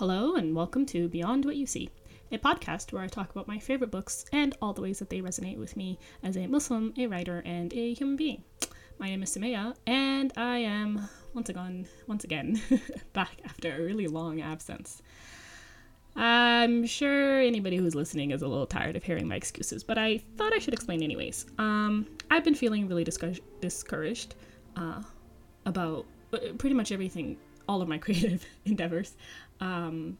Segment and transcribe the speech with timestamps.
[0.00, 1.90] Hello, and welcome to Beyond What You See,
[2.32, 5.20] a podcast where I talk about my favorite books and all the ways that they
[5.20, 8.42] resonate with me as a Muslim, a writer, and a human being.
[8.98, 12.62] My name is Sumayyah, and I am once again, once again,
[13.12, 15.02] back after a really long absence.
[16.16, 20.22] I'm sure anybody who's listening is a little tired of hearing my excuses, but I
[20.38, 21.44] thought I should explain anyways.
[21.58, 24.34] Um, I've been feeling really discouraged,
[24.76, 25.02] uh,
[25.66, 27.36] about uh, pretty much everything,
[27.68, 29.14] all of my creative endeavors.
[29.60, 30.18] Um,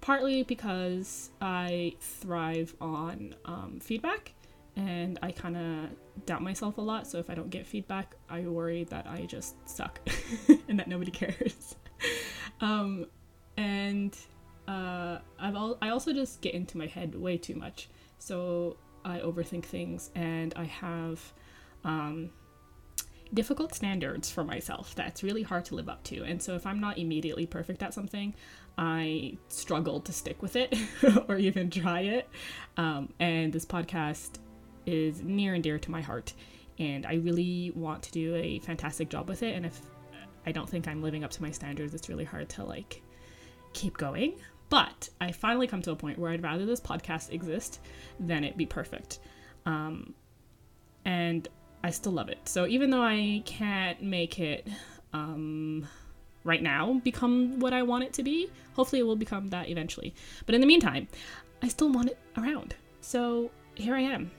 [0.00, 4.32] partly because I thrive on um, feedback
[4.76, 7.06] and I kind of doubt myself a lot.
[7.06, 10.00] So if I don't get feedback, I worry that I just suck
[10.68, 11.74] and that nobody cares.
[12.60, 13.06] um,
[13.56, 14.16] and
[14.68, 17.88] uh, I've al- I also just get into my head way too much.
[18.18, 21.20] So I overthink things and I have
[21.84, 22.30] um,
[23.32, 26.22] difficult standards for myself that's really hard to live up to.
[26.24, 28.34] And so if I'm not immediately perfect at something,
[28.78, 30.76] I struggle to stick with it
[31.28, 32.28] or even try it.
[32.76, 34.38] Um, and this podcast
[34.86, 36.32] is near and dear to my heart.
[36.78, 39.54] And I really want to do a fantastic job with it.
[39.54, 39.80] And if
[40.46, 43.02] I don't think I'm living up to my standards, it's really hard to like
[43.72, 44.34] keep going.
[44.70, 47.80] But I finally come to a point where I'd rather this podcast exist
[48.18, 49.18] than it be perfect.
[49.66, 50.14] Um,
[51.04, 51.46] and
[51.82, 52.38] I still love it.
[52.48, 54.66] So even though I can't make it
[55.12, 55.86] um,
[56.44, 60.14] right now become what I want it to be, hopefully it will become that eventually.
[60.46, 61.08] But in the meantime,
[61.62, 62.74] I still want it around.
[63.00, 64.30] So here I am.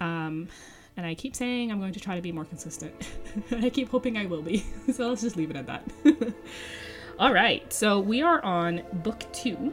[0.00, 0.48] Um,
[0.96, 2.92] and I keep saying I'm going to try to be more consistent.
[3.52, 4.64] I keep hoping I will be.
[4.92, 5.84] so let's just leave it at that.
[7.18, 9.72] All right, so we are on book two,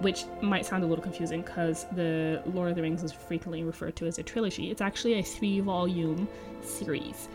[0.00, 3.96] which might sound a little confusing because the Lord of the Rings is frequently referred
[3.96, 4.70] to as a trilogy.
[4.70, 6.26] It's actually a three volume
[6.62, 7.28] series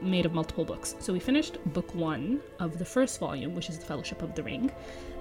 [0.00, 0.94] made of multiple books.
[0.98, 4.42] So we finished book one of the first volume, which is The Fellowship of the
[4.42, 4.70] Ring,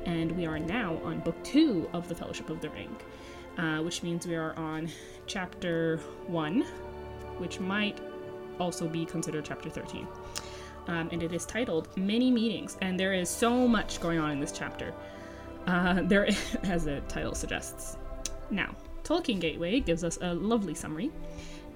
[0.05, 2.95] and we are now on book two of The Fellowship of the Ring,
[3.57, 4.89] uh, which means we are on
[5.27, 5.97] chapter
[6.27, 6.65] one,
[7.37, 7.99] which might
[8.59, 10.07] also be considered chapter 13
[10.87, 12.77] um, and it is titled Many Meetings.
[12.81, 14.93] And there is so much going on in this chapter.
[15.67, 16.27] Uh, there,
[16.63, 17.97] as the title suggests.
[18.49, 21.11] Now, Tolkien Gateway gives us a lovely summary.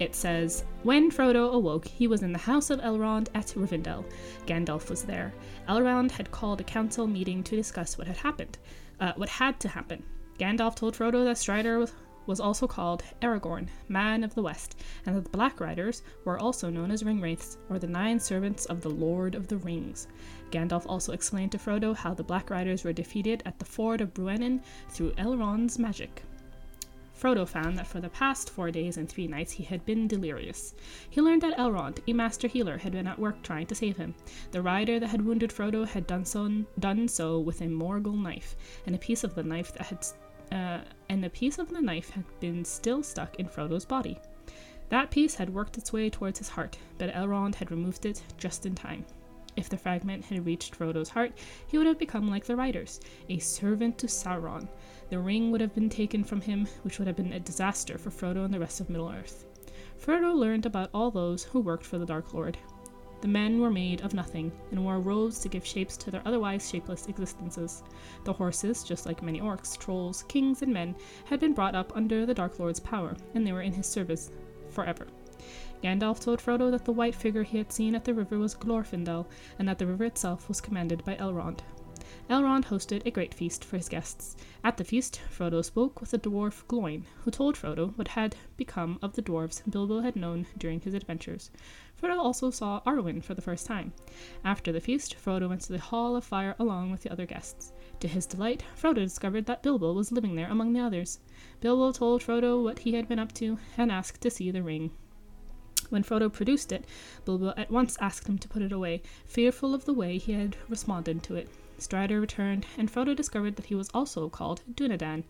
[0.00, 4.06] It says, When Frodo awoke, he was in the house of Elrond at Rivendell.
[4.46, 5.34] Gandalf was there.
[5.68, 8.56] Elrond had called a council meeting to discuss what had happened,
[8.98, 10.02] uh, what had to happen.
[10.38, 11.86] Gandalf told Frodo that Strider
[12.24, 16.70] was also called Aragorn, Man of the West, and that the Black Riders were also
[16.70, 20.08] known as Ringwraiths, or the Nine Servants of the Lord of the Rings.
[20.50, 24.14] Gandalf also explained to Frodo how the Black Riders were defeated at the ford of
[24.14, 26.22] Bruinen through Elrond's magic.
[27.20, 30.74] Frodo found that for the past four days and three nights he had been delirious.
[31.10, 34.14] He learned that Elrond, a master healer, had been at work trying to save him.
[34.52, 38.56] The rider that had wounded Frodo had done so, done so with a Morgul knife,
[38.86, 40.06] and a piece of the knife that had
[40.50, 44.18] uh, and the piece of the knife had been still stuck in Frodo's body.
[44.88, 48.66] That piece had worked its way towards his heart, but Elrond had removed it just
[48.66, 49.04] in time.
[49.56, 51.32] If the fragment had reached Frodo's heart,
[51.66, 54.68] he would have become like the Riders, a servant to Sauron.
[55.10, 58.10] The ring would have been taken from him, which would have been a disaster for
[58.10, 59.44] Frodo and the rest of Middle Earth.
[60.00, 62.56] Frodo learned about all those who worked for the Dark Lord.
[63.20, 66.70] The men were made of nothing and wore robes to give shapes to their otherwise
[66.70, 67.82] shapeless existences.
[68.24, 70.94] The horses, just like many orcs, trolls, kings, and men,
[71.24, 74.30] had been brought up under the Dark Lord's power, and they were in his service
[74.70, 75.08] forever.
[75.82, 79.26] Gandalf told Frodo that the white figure he had seen at the river was Glorfindel,
[79.58, 81.58] and that the river itself was commanded by Elrond.
[82.28, 84.36] Elrond hosted a great feast for his guests.
[84.64, 88.98] At the feast, Frodo spoke with the dwarf Gloin, who told Frodo what had become
[89.00, 91.50] of the dwarves Bilbo had known during his adventures.
[92.00, 93.92] Frodo also saw Arwen for the first time.
[94.44, 97.72] After the feast, Frodo went to the Hall of Fire along with the other guests.
[98.00, 101.20] To his delight, Frodo discovered that Bilbo was living there among the others.
[101.60, 104.90] Bilbo told Frodo what he had been up to and asked to see the ring.
[105.90, 106.84] When Frodo produced it,
[107.24, 110.56] Bilbo at once asked him to put it away, fearful of the way he had
[110.68, 111.48] responded to it.
[111.80, 115.24] Strider returned, and Frodo discovered that he was also called Dunedain.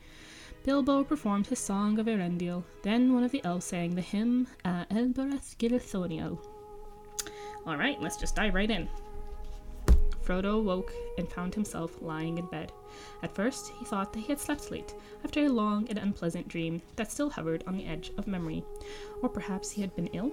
[0.64, 2.64] Bilbo performed his song of Eärendil.
[2.82, 6.38] Then one of the elves sang the hymn A Elbereth Gilthoniel.
[7.66, 8.88] Alright, let's just dive right in.
[10.22, 12.72] Frodo woke and found himself lying in bed.
[13.22, 14.94] At first, he thought that he had slept late,
[15.24, 18.62] after a long and unpleasant dream that still hovered on the edge of memory.
[19.22, 20.32] Or perhaps he had been ill?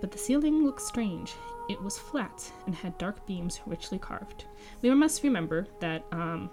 [0.00, 1.34] But the ceiling looked strange.
[1.68, 4.44] It was flat and had dark beams richly carved.
[4.82, 6.50] We must remember that um,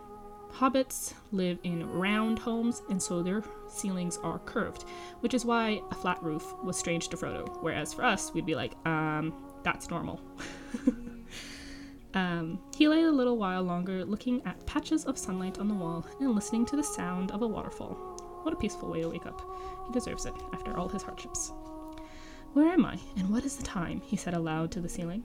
[0.52, 4.86] hobbits live in round homes, and so their ceilings are curved,
[5.22, 7.62] which is why a flat roof was strange to Frodo.
[7.62, 9.34] Whereas for us, we'd be like, um,
[9.64, 10.22] that's normal.
[12.18, 16.04] Um, he lay a little while longer looking at patches of sunlight on the wall
[16.20, 17.94] and listening to the sound of a waterfall.
[18.42, 19.40] What a peaceful way to wake up.
[19.86, 21.52] He deserves it after all his hardships.
[22.54, 24.02] Where am I, and what is the time?
[24.02, 25.24] he said aloud to the ceiling.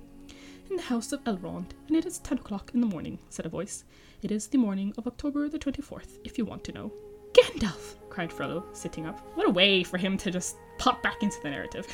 [0.70, 3.48] In the house of Elrond, and it is ten o'clock in the morning, said a
[3.48, 3.84] voice.
[4.22, 6.92] It is the morning of October the twenty-fourth, if you want to know.
[7.32, 7.96] Gandalf!
[8.10, 9.20] cried Frodo, sitting up.
[9.34, 11.86] What a way for him to just pop back into the narrative.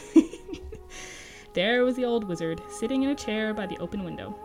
[1.54, 4.38] there was the old wizard, sitting in a chair by the open window.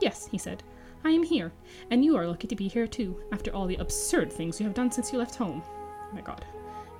[0.00, 0.62] Yes, he said,
[1.04, 1.52] I am here,
[1.90, 4.74] and you are lucky to be here too, after all the absurd things you have
[4.74, 5.62] done since you left home.
[5.66, 6.44] Oh my god,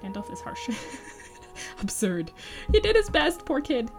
[0.02, 0.70] Gandalf is harsh.
[1.80, 2.32] absurd.
[2.72, 3.90] He did his best, poor kid.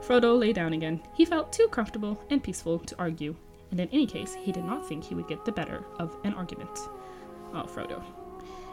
[0.00, 1.00] Frodo lay down again.
[1.14, 3.36] He felt too comfortable and peaceful to argue,
[3.70, 6.34] and in any case, he did not think he would get the better of an
[6.34, 6.78] argument.
[7.54, 8.02] Oh, Frodo.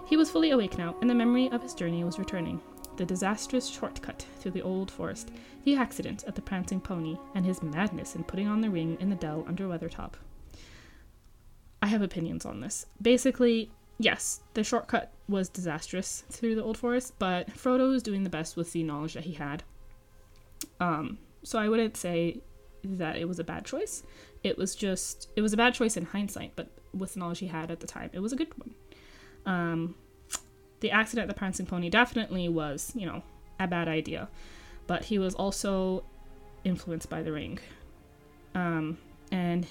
[0.05, 2.59] He was fully awake now, and the memory of his journey was returning.
[2.97, 5.29] The disastrous shortcut through the old forest,
[5.63, 9.09] the accident at the Prancing Pony, and his madness in putting on the ring in
[9.09, 10.13] the dell under Weathertop.
[11.81, 12.87] I have opinions on this.
[13.01, 18.29] Basically, yes, the shortcut was disastrous through the old forest, but Frodo was doing the
[18.29, 19.63] best with the knowledge that he had.
[20.79, 22.41] Um, so I wouldn't say
[22.83, 24.03] that it was a bad choice.
[24.43, 27.47] It was just it was a bad choice in hindsight, but with the knowledge he
[27.47, 28.73] had at the time, it was a good one.
[29.45, 29.95] Um,
[30.79, 33.21] the accident at the Prancing Pony definitely was, you know,
[33.59, 34.29] a bad idea,
[34.87, 36.05] but he was also
[36.63, 37.59] influenced by the ring,
[38.55, 38.97] um,
[39.31, 39.67] and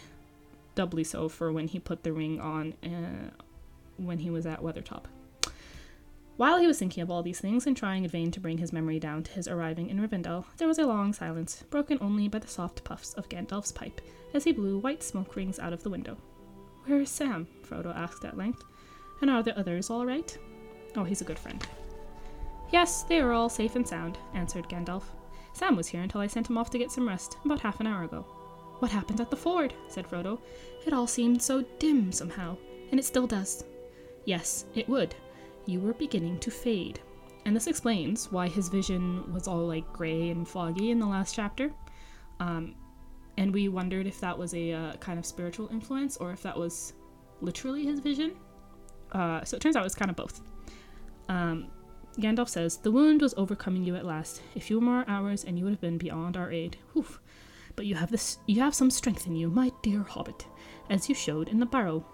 [0.74, 3.30] doubly so for when he put the ring on uh,
[3.98, 5.04] when he was at Weathertop.
[6.36, 8.72] While he was thinking of all these things and trying in vain to bring his
[8.72, 12.38] memory down to his arriving in Rivendell, there was a long silence, broken only by
[12.38, 14.00] the soft puffs of Gandalf's pipe
[14.32, 16.16] as he blew white smoke rings out of the window.
[16.84, 17.48] Where is Sam?
[17.68, 18.62] Frodo asked at length.
[19.20, 20.38] And are the others all right?
[20.94, 21.66] Oh, he's a good friend.
[22.70, 25.02] Yes, they are all safe and sound, answered Gandalf.
[25.54, 27.88] Sam was here until I sent him off to get some rest, about half an
[27.88, 28.22] hour ago.
[28.78, 29.74] What happened at the ford?
[29.88, 30.40] said Frodo.
[30.86, 32.56] It all seemed so dim somehow,
[32.92, 33.64] and it still does.
[34.28, 35.14] Yes, it would.
[35.64, 37.00] You were beginning to fade.
[37.46, 41.34] And this explains why his vision was all like gray and foggy in the last
[41.34, 41.72] chapter.
[42.38, 42.74] Um,
[43.38, 46.54] and we wondered if that was a uh, kind of spiritual influence or if that
[46.54, 46.92] was
[47.40, 48.36] literally his vision.
[49.12, 50.42] Uh, so it turns out it's kind of both.
[51.30, 51.68] Um,
[52.18, 54.42] Gandalf says, The wound was overcoming you at last.
[54.56, 56.76] A few more hours and you would have been beyond our aid.
[57.76, 60.46] But you have this you have some strength in you, my dear hobbit,
[60.90, 62.04] as you showed in the barrow.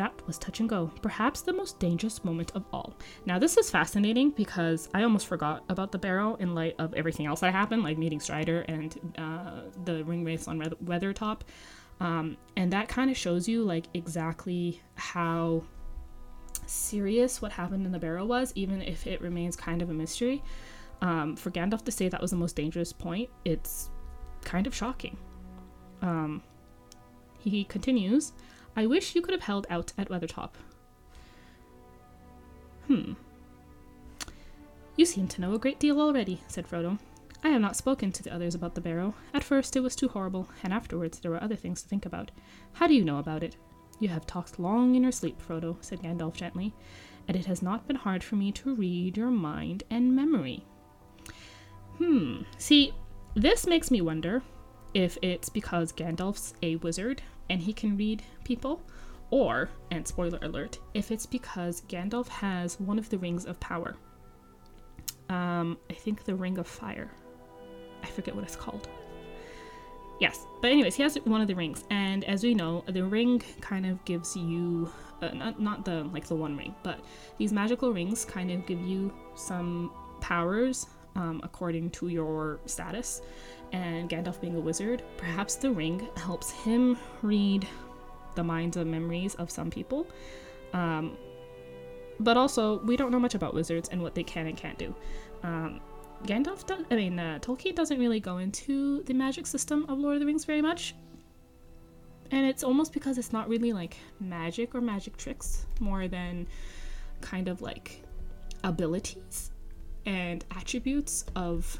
[0.00, 2.94] That was touch and go, perhaps the most dangerous moment of all.
[3.26, 7.26] Now, this is fascinating because I almost forgot about the barrow in light of everything
[7.26, 11.42] else that happened, like meeting Strider and uh, the ring wraiths on Weathertop.
[12.00, 15.64] Um, and that kind of shows you, like, exactly how
[16.64, 20.42] serious what happened in the barrow was, even if it remains kind of a mystery.
[21.02, 23.90] Um, for Gandalf to say that was the most dangerous point, it's
[24.40, 25.18] kind of shocking.
[26.00, 26.42] Um,
[27.38, 28.32] he continues,
[28.76, 30.50] I wish you could have held out at Weathertop.
[32.86, 33.12] Hmm.
[34.96, 36.98] You seem to know a great deal already, said Frodo.
[37.42, 39.14] I have not spoken to the others about the barrow.
[39.32, 42.30] At first it was too horrible, and afterwards there were other things to think about.
[42.74, 43.56] How do you know about it?
[43.98, 46.74] You have talked long in your sleep, Frodo, said Gandalf gently,
[47.28, 50.64] and it has not been hard for me to read your mind and memory.
[51.98, 52.42] Hmm.
[52.58, 52.92] See,
[53.34, 54.42] this makes me wonder
[54.94, 58.80] if it's because Gandalf's a wizard and he can read people,
[59.30, 63.96] or, and spoiler alert, if it's because Gandalf has one of the rings of power.
[65.28, 67.10] Um, I think the Ring of Fire.
[68.02, 68.88] I forget what it's called.
[70.20, 73.42] Yes, but anyways, he has one of the rings, and as we know, the ring
[73.60, 74.90] kind of gives you
[75.22, 77.00] uh, not not the like the one ring, but
[77.38, 80.86] these magical rings kind of give you some powers
[81.16, 83.22] um, according to your status.
[83.72, 87.66] And Gandalf being a wizard, perhaps the ring helps him read
[88.34, 90.06] the minds and memories of some people.
[90.72, 91.16] Um,
[92.18, 94.94] but also, we don't know much about wizards and what they can and can't do.
[95.42, 95.80] Um,
[96.24, 100.20] Gandalf, I mean, uh, Tolkien doesn't really go into the magic system of Lord of
[100.20, 100.94] the Rings very much.
[102.30, 106.46] And it's almost because it's not really like magic or magic tricks, more than
[107.20, 108.02] kind of like
[108.62, 109.50] abilities
[110.06, 111.78] and attributes of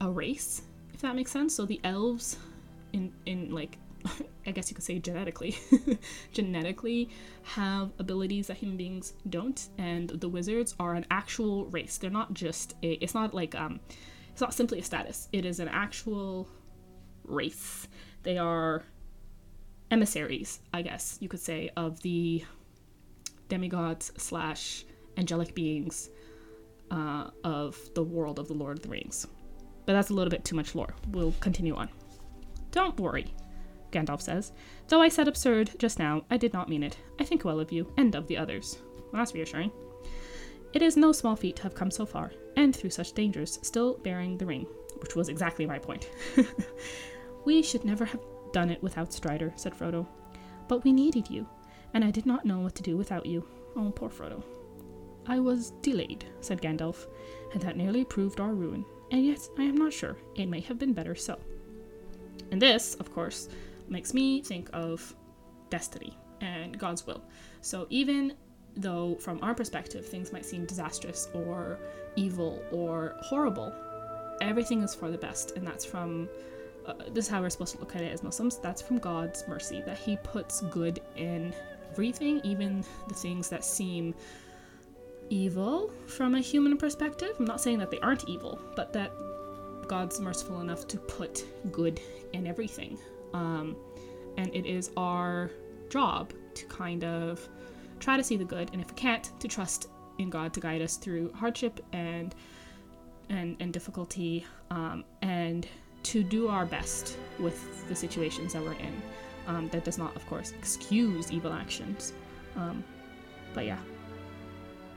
[0.00, 0.62] a race,
[1.04, 1.54] that makes sense.
[1.54, 2.38] So the elves
[2.92, 3.78] in in like
[4.46, 5.56] I guess you could say genetically,
[6.32, 7.10] genetically
[7.42, 11.98] have abilities that human beings don't, and the wizards are an actual race.
[11.98, 12.92] They're not just a.
[13.02, 13.80] It's not like um,
[14.30, 15.28] it's not simply a status.
[15.32, 16.48] It is an actual
[17.24, 17.88] race.
[18.22, 18.82] They are
[19.90, 22.44] emissaries, I guess you could say, of the
[23.48, 24.84] demigods slash
[25.16, 26.10] angelic beings
[26.90, 29.26] uh, of the world of the Lord of the Rings.
[29.86, 30.94] But that's a little bit too much lore.
[31.10, 31.88] We'll continue on.
[32.70, 33.32] Don't worry.
[33.92, 34.52] Gandalf says.
[34.88, 36.96] Though I said absurd just now, I did not mean it.
[37.20, 38.78] I think well of you, and of the others.
[39.12, 39.70] Well, that's reassuring.
[40.72, 43.98] It is no small feat to have come so far, and through such dangers, still
[43.98, 44.66] bearing the ring,
[44.98, 46.10] which was exactly my point.
[47.44, 48.20] we should never have
[48.52, 50.06] done it without Strider, said Frodo.
[50.66, 51.46] But we needed you,
[51.92, 53.46] and I did not know what to do without you.
[53.76, 54.42] Oh, poor Frodo.
[55.26, 57.06] I was delayed, said Gandalf,
[57.52, 58.84] and that nearly proved our ruin.
[59.10, 60.16] And yet, I am not sure.
[60.34, 61.38] It may have been better so.
[62.50, 63.48] And this, of course,
[63.88, 65.14] makes me think of
[65.70, 67.22] destiny and God's will.
[67.60, 68.34] So even
[68.76, 71.78] though, from our perspective, things might seem disastrous or
[72.16, 73.72] evil or horrible,
[74.40, 75.56] everything is for the best.
[75.56, 76.28] And that's from,
[76.86, 78.58] uh, this is how we're supposed to look at it as Muslims.
[78.58, 81.54] That's from God's mercy, that He puts good in
[81.90, 84.14] everything, even the things that seem
[85.30, 87.34] evil from a human perspective.
[87.38, 89.12] I'm not saying that they aren't evil, but that
[89.88, 92.00] God's merciful enough to put good
[92.32, 92.98] in everything.
[93.32, 93.76] Um,
[94.36, 95.50] and it is our
[95.88, 97.46] job to kind of
[98.00, 99.88] try to see the good, and if we can't, to trust
[100.18, 102.34] in God to guide us through hardship and
[103.30, 105.66] and and difficulty, um, and
[106.04, 109.02] to do our best with the situations that we're in.
[109.46, 112.14] Um, that does not, of course, excuse evil actions.
[112.56, 112.82] Um,
[113.52, 113.78] but yeah.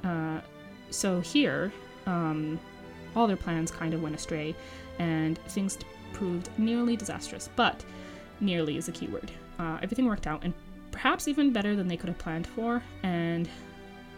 [0.04, 0.42] Uh,
[0.89, 1.72] so here,
[2.06, 2.60] um,
[3.16, 4.56] all their plans kind of went astray,
[5.00, 5.77] and things
[6.13, 7.50] proved nearly disastrous.
[7.56, 7.84] But
[8.39, 9.32] nearly is a key word.
[9.60, 10.54] Uh, everything worked out, and
[10.92, 12.82] perhaps even better than they could have planned for.
[13.04, 13.50] And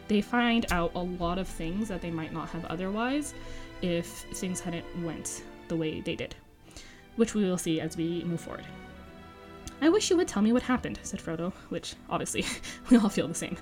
[0.08, 3.34] they find out a lot of things that they might not have otherwise
[3.82, 6.36] if things hadn't went the way they did,
[7.16, 8.66] which we will see as we move forward.
[9.82, 12.46] I wish you would tell me what happened, said Frodo, which obviously
[12.90, 13.56] we all feel the same.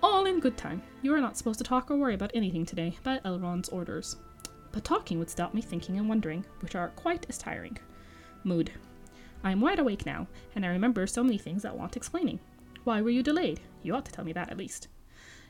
[0.00, 0.80] All in good time.
[1.02, 4.16] You are not supposed to talk or worry about anything today, by Elrond's orders.
[4.70, 7.78] But talking would stop me thinking and wondering, which are quite as tiring.
[8.44, 8.70] Mood.
[9.42, 12.38] I am wide awake now, and I remember so many things that want explaining.
[12.84, 13.60] Why were you delayed?
[13.82, 14.86] You ought to tell me that at least.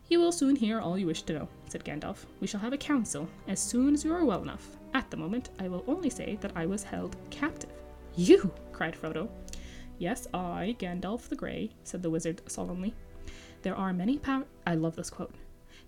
[0.08, 2.24] You will soon hear all you wish to know, said Gandalf.
[2.40, 4.78] We shall have a council as soon as you are well enough.
[4.94, 7.72] At the moment, I will only say that I was held captive.
[8.16, 8.50] You!
[8.72, 9.28] cried Frodo.
[9.98, 12.94] Yes, I, Gandalf the Grey, said the wizard solemnly.
[13.68, 14.46] There are many power.
[14.66, 15.34] I love this quote.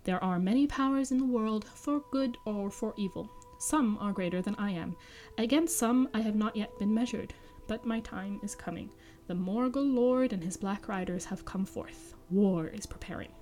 [0.04, 3.30] There are many powers in the world, for good or for evil.
[3.58, 4.94] Some are greater than I am.
[5.38, 7.32] Against some I have not yet been measured,
[7.68, 8.90] but my time is coming.
[9.28, 12.14] The Morgul Lord and his Black Riders have come forth.
[12.28, 13.32] War is preparing.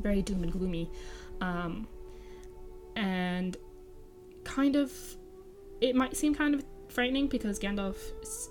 [0.00, 0.90] Very doom and gloomy.
[1.40, 1.86] Um,
[2.96, 3.56] and
[4.42, 4.90] kind of,
[5.80, 7.96] it might seem kind of frightening because Gandalf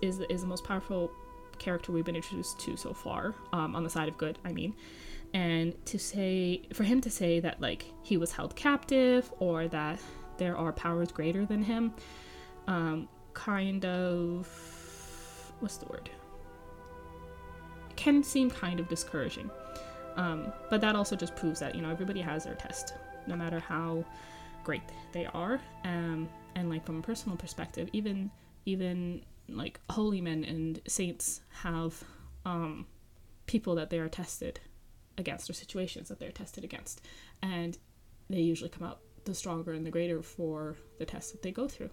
[0.02, 1.12] is, is the most powerful
[1.60, 4.74] character we've been introduced to so far, um, on the side of good, I mean.
[5.34, 10.00] And to say, for him to say that, like, he was held captive or that
[10.38, 11.94] there are powers greater than him,
[12.68, 14.48] um, kind of
[15.60, 16.10] what's the word?
[17.96, 19.52] Can seem kind of discouraging.
[20.16, 22.94] Um, but that also just proves that you know everybody has their test
[23.28, 24.04] no matter how
[24.64, 25.62] great they are.
[25.84, 28.30] Um, and like from a personal perspective even
[28.66, 29.22] even
[29.58, 32.04] like holy men and saints have
[32.46, 32.86] um,
[33.46, 34.60] people that they are tested
[35.18, 37.02] against or situations that they're tested against.
[37.42, 37.78] And
[38.30, 41.68] they usually come out the stronger and the greater for the tests that they go
[41.68, 41.90] through.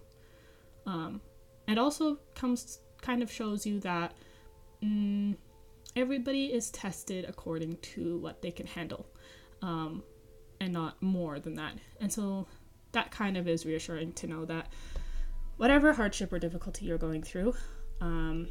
[0.85, 1.21] Um,
[1.67, 4.13] and also comes kind of shows you that
[4.83, 5.35] mm,
[5.95, 9.05] everybody is tested according to what they can handle
[9.61, 10.03] um,
[10.59, 11.73] and not more than that.
[11.99, 12.47] And so
[12.93, 14.71] that kind of is reassuring to know that
[15.57, 17.53] whatever hardship or difficulty you're going through
[18.01, 18.47] um,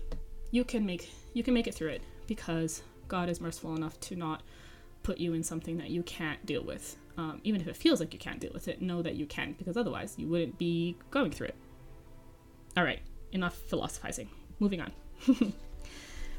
[0.51, 4.17] you can make you can make it through it because god is merciful enough to
[4.17, 4.43] not
[5.03, 8.13] put you in something that you can't deal with um, even if it feels like
[8.13, 11.31] you can't deal with it know that you can because otherwise you wouldn't be going
[11.31, 11.57] through it
[12.77, 13.01] all right,
[13.33, 14.29] enough philosophizing.
[14.61, 14.93] Moving on.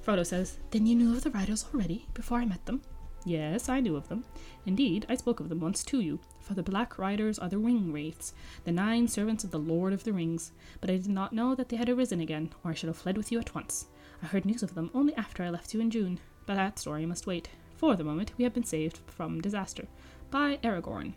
[0.06, 2.84] Frodo says, Then you knew of the riders already, before I met them?
[3.26, 4.24] Yes, I knew of them.
[4.68, 7.92] Indeed, I spoke of them once to you, for the Black Riders are the Ring
[7.92, 11.54] Wraiths, the nine servants of the Lord of the Rings, but I did not know
[11.54, 13.88] that they had arisen again, or I should have fled with you at once.
[14.24, 17.06] I heard news of them only after I left you in June, but that story
[17.06, 17.50] must wait.
[17.76, 19.88] For the moment, we have been saved from disaster
[20.32, 21.14] by Aragorn.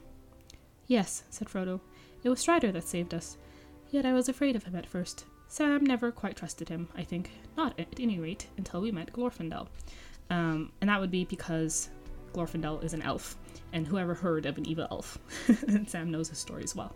[0.89, 1.81] Yes, said Frodo,
[2.25, 3.37] it was Strider that saved us.
[3.91, 5.25] Yet I was afraid of him at first.
[5.47, 7.31] Sam never quite trusted him, I think.
[7.57, 9.69] Not at any rate until we met Glorfindel.
[10.29, 11.91] Um, and that would be because
[12.33, 13.37] Glorfindel is an elf,
[13.73, 15.19] and whoever heard of an evil elf?
[15.87, 16.95] Sam knows his story as well.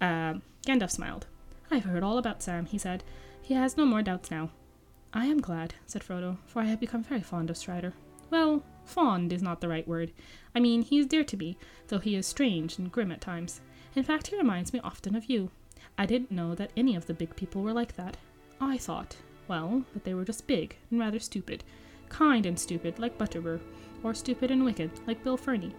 [0.00, 0.34] Uh,
[0.66, 1.26] Gandalf smiled.
[1.70, 3.02] I've heard all about Sam, he said.
[3.42, 4.50] He has no more doubts now.
[5.12, 7.94] I am glad, said Frodo, for I have become very fond of Strider.
[8.28, 10.12] Well, fond is not the right word.
[10.54, 11.56] I mean, he is dear to me,
[11.88, 13.60] though he is strange and grim at times.
[13.94, 15.50] In fact, he reminds me often of you.
[15.96, 18.16] I didn't know that any of the big people were like that.
[18.60, 19.16] I thought,
[19.48, 21.64] Well, that they were just big and rather stupid.
[22.08, 23.60] Kind and stupid, like Butterbur,
[24.02, 25.74] or stupid and wicked, like Bill Ferny.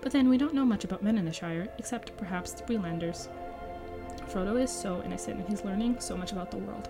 [0.00, 3.28] But then we don't know much about men in the Shire, except perhaps the Breelanders.
[4.28, 6.88] Frodo is so innocent and he's learning so much about the world.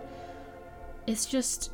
[1.06, 1.72] It's just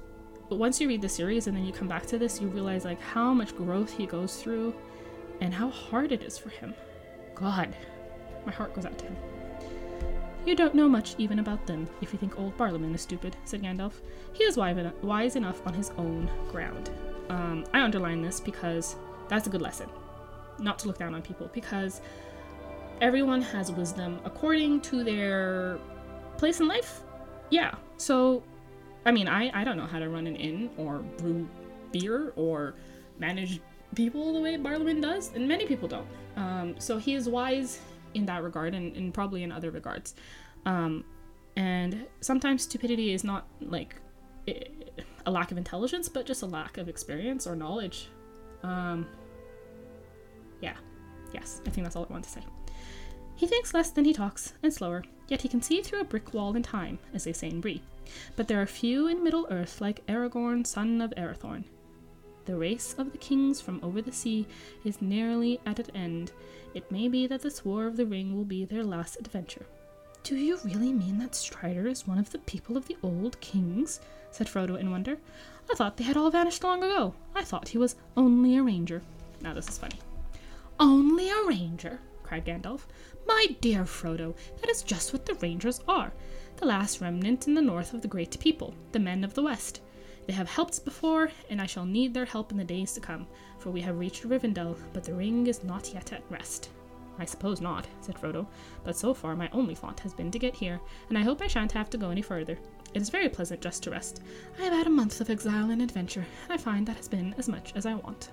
[0.51, 3.01] once you read the series and then you come back to this, you realize like
[3.01, 4.75] how much growth he goes through
[5.41, 6.75] and how hard it is for him.
[7.35, 7.75] God,
[8.47, 9.17] my heart goes out to him.
[10.47, 13.63] You don't know much even about them, if you think old Barliman is stupid, said
[13.63, 13.95] Gandalf.
[14.35, 16.91] He is wise enough on his own ground.
[17.29, 18.97] Um, I underline this because
[19.29, 19.89] that's a good lesson.
[20.59, 22.01] Not to look down on people, because
[23.01, 25.79] everyone has wisdom according to their
[26.37, 27.03] place in life.
[27.51, 28.43] Yeah, so,
[29.05, 31.49] I mean, I, I don't know how to run an inn or brew
[31.93, 32.75] beer or
[33.19, 33.61] manage
[33.95, 36.07] people the way Barliman does, and many people don't.
[36.37, 37.81] Um, so he is wise
[38.15, 40.15] in that regard and, and probably in other regards.
[40.67, 41.05] Um,
[41.57, 43.97] and sometimes stupidity is not like
[45.27, 48.09] a lack of intelligence, but just a lack of experience or knowledge.
[48.63, 49.07] Um,
[50.61, 50.77] yeah,
[51.33, 52.43] yes, I think that's all I want to say.
[53.37, 56.33] He thinks less than he talks, and slower, yet he can see through a brick
[56.33, 57.83] wall in time, as they say in Bree.
[58.37, 61.65] But there are few in Middle Earth like Aragorn, son of Arathorn.
[62.45, 64.47] The race of the kings from over the sea
[64.85, 66.33] is nearly at an end.
[66.75, 69.65] It may be that this War of the Ring will be their last adventure.
[70.23, 74.01] Do you really mean that Strider is one of the people of the old kings?
[74.35, 75.17] Said Frodo in wonder.
[75.71, 77.15] I thought they had all vanished long ago.
[77.37, 79.01] I thought he was only a ranger.
[79.41, 80.01] Now this is funny.
[80.81, 82.01] Only a ranger?
[82.25, 82.81] cried Gandalf.
[83.29, 86.13] My dear Frodo, that is just what the rangers are.
[86.57, 89.81] The last remnant in the north of the great people, the men of the west.
[90.27, 93.29] They have helped before, and I shall need their help in the days to come,
[93.59, 96.71] for we have reached Rivendell, but the ring is not yet at rest.
[97.21, 98.49] I suppose not, said Frodo,
[98.83, 101.47] but so far my only thought has been to get here, and I hope I
[101.47, 102.59] shan't have to go any further.
[102.95, 104.23] It is very pleasant just to rest.
[104.59, 107.35] I have had a month of exile and adventure, and I find that has been
[107.37, 108.31] as much as I want.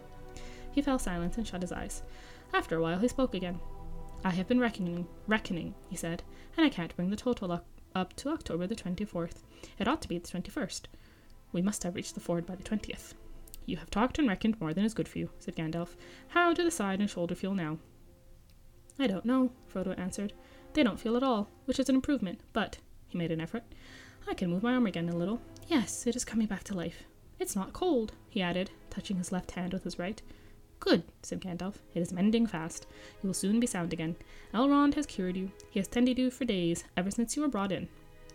[0.72, 2.04] He fell silent and shut his eyes.
[2.54, 3.60] After a while he spoke again.
[4.24, 6.22] I have been reckoning, reckoning, he said,
[6.56, 9.42] and I can't bring the total up, up to October the 24th.
[9.80, 10.82] It ought to be the 21st.
[11.52, 13.16] We must have reached the ford by the twentieth.
[13.66, 15.96] You have talked and reckoned more than is good for you, said Gandalf.
[16.30, 17.80] How do the side and shoulder feel now?
[19.00, 20.34] I don't know, Frodo answered.
[20.74, 23.64] They don't feel at all, which is an improvement, but, he made an effort,
[24.28, 25.42] I can move my arm again a little.
[25.68, 27.04] Yes, it is coming back to life.
[27.40, 30.22] It's not cold, he added, touching his left hand with his right.
[30.80, 31.76] Good, said Gandalf.
[31.94, 32.88] It is mending fast.
[33.22, 34.16] You will soon be sound again.
[34.54, 35.52] Elrond has cured you.
[35.70, 37.88] He has tended you for days, ever since you were brought in.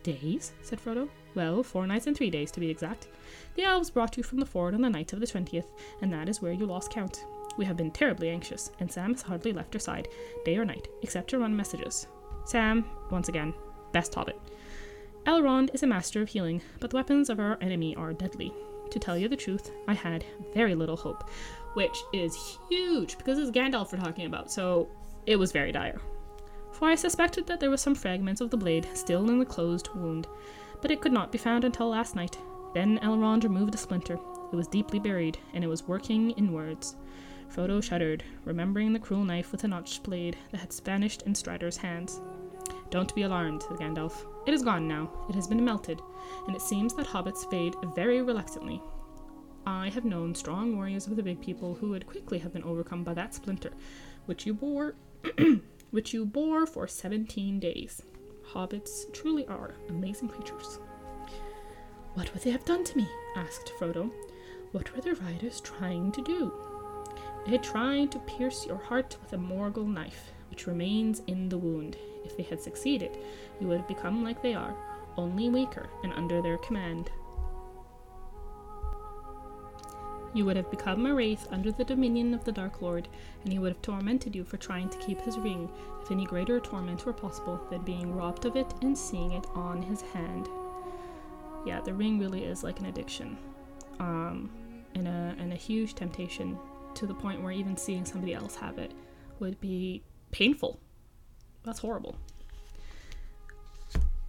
[0.03, 0.53] Days?
[0.63, 1.09] said Frodo.
[1.35, 3.09] Well, four nights and three days to be exact.
[3.57, 5.67] The elves brought you from the ford on the night of the twentieth,
[6.01, 7.25] and that is where you lost count.
[7.57, 10.09] We have been terribly anxious, and Sam has hardly left her side,
[10.45, 12.07] day or night, except to run messages.
[12.45, 13.55] Sam, once again,
[13.93, 14.41] best hobbit.
[15.27, 18.53] Elrond is a master of healing, but the weapons of our enemy are deadly.
[18.91, 21.29] To tell you the truth, I had very little hope,
[21.75, 24.89] which is huge because it's Gandalf we're talking about, so
[25.27, 26.01] it was very dire
[26.77, 29.89] for I suspected that there were some fragments of the blade still in the closed
[29.95, 30.27] wound,
[30.83, 32.39] but it could not be found until last night.
[32.75, 34.19] Then Elrond removed a splinter.
[34.53, 36.97] It was deeply buried, and it was working inwards.
[37.49, 41.79] Frodo shuddered, remembering the cruel knife with a notched blade that had vanished in Strider's
[41.79, 42.21] hands.
[42.91, 44.27] Don't be alarmed, said Gandalf.
[44.47, 45.11] It is gone now.
[45.29, 46.01] It has been melted,
[46.47, 48.81] and it seems that hobbits fade very reluctantly.
[49.67, 53.03] I have known strong warriors of the big people who would quickly have been overcome
[53.03, 53.73] by that splinter,
[54.27, 54.95] which you bore
[55.91, 58.03] which you bore for seventeen days.
[58.53, 60.79] Hobbits truly are amazing creatures.
[62.15, 63.09] What would they have done to me?
[63.35, 64.13] asked Frodo.
[64.71, 66.53] What were the riders trying to do?
[67.47, 71.97] They tried to pierce your heart with a Morgul knife, which remains in the wound.
[72.25, 73.17] If they had succeeded,
[73.61, 74.75] you would have become like they are,
[75.17, 77.11] only weaker and under their command.
[80.35, 83.09] You would have become a wraith under the dominion of the Dark Lord,
[83.43, 85.71] and he would have tormented you for trying to keep his ring,
[86.03, 89.81] if any greater torment were possible than being robbed of it and seeing it on
[89.81, 90.49] his hand.
[91.65, 93.39] Yeah, the ring really is like an addiction,
[93.99, 94.51] um,
[94.95, 96.59] and a and a huge temptation
[96.95, 98.93] to the point where even seeing somebody else have it
[99.41, 100.03] would be
[100.37, 100.79] painful.
[101.65, 102.17] That's horrible.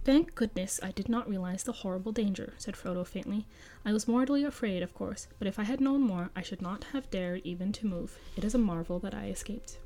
[0.04, 3.46] Thank goodness I did not realize the horrible danger, said Frodo faintly.
[3.84, 6.84] I was mortally afraid, of course, but if I had known more, I should not
[6.92, 8.18] have dared even to move.
[8.38, 9.76] It is a marvel that I escaped.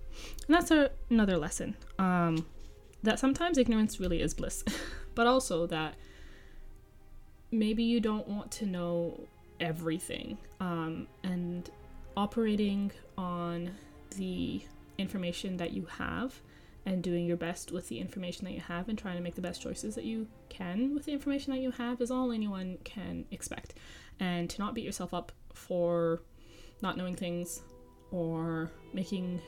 [0.46, 1.74] And that's a, another lesson.
[1.98, 2.46] Um,
[3.02, 4.62] that sometimes ignorance really is bliss,
[5.16, 5.96] but also that
[7.50, 9.26] maybe you don't want to know
[9.58, 10.38] everything.
[10.61, 11.68] Um, and
[12.16, 13.72] operating on
[14.16, 14.62] the
[15.02, 16.40] information that you have
[16.84, 19.40] and doing your best with the information that you have and trying to make the
[19.40, 23.24] best choices that you can with the information that you have is all anyone can
[23.30, 23.74] expect.
[24.18, 26.22] And to not beat yourself up for
[26.80, 27.62] not knowing things
[28.10, 29.40] or making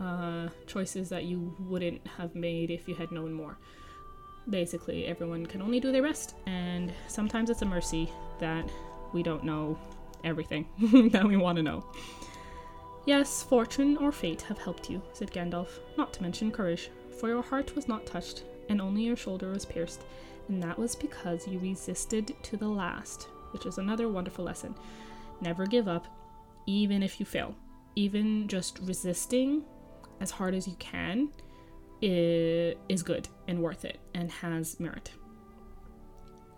[0.00, 3.56] uh, choices that you wouldn't have made if you had known more.
[4.50, 8.68] Basically, everyone can only do their best, and sometimes it's a mercy that
[9.14, 9.78] we don't know
[10.22, 10.66] everything
[11.12, 11.84] that we want to know.
[13.06, 17.42] Yes, fortune or fate have helped you, said Gandalf, not to mention courage, for your
[17.42, 20.04] heart was not touched, and only your shoulder was pierced,
[20.48, 24.74] and that was because you resisted to the last, which is another wonderful lesson.
[25.42, 26.06] Never give up,
[26.66, 27.54] even if you fail.
[27.94, 29.64] Even just resisting
[30.20, 31.28] as hard as you can
[32.00, 35.10] is good and worth it and has merit.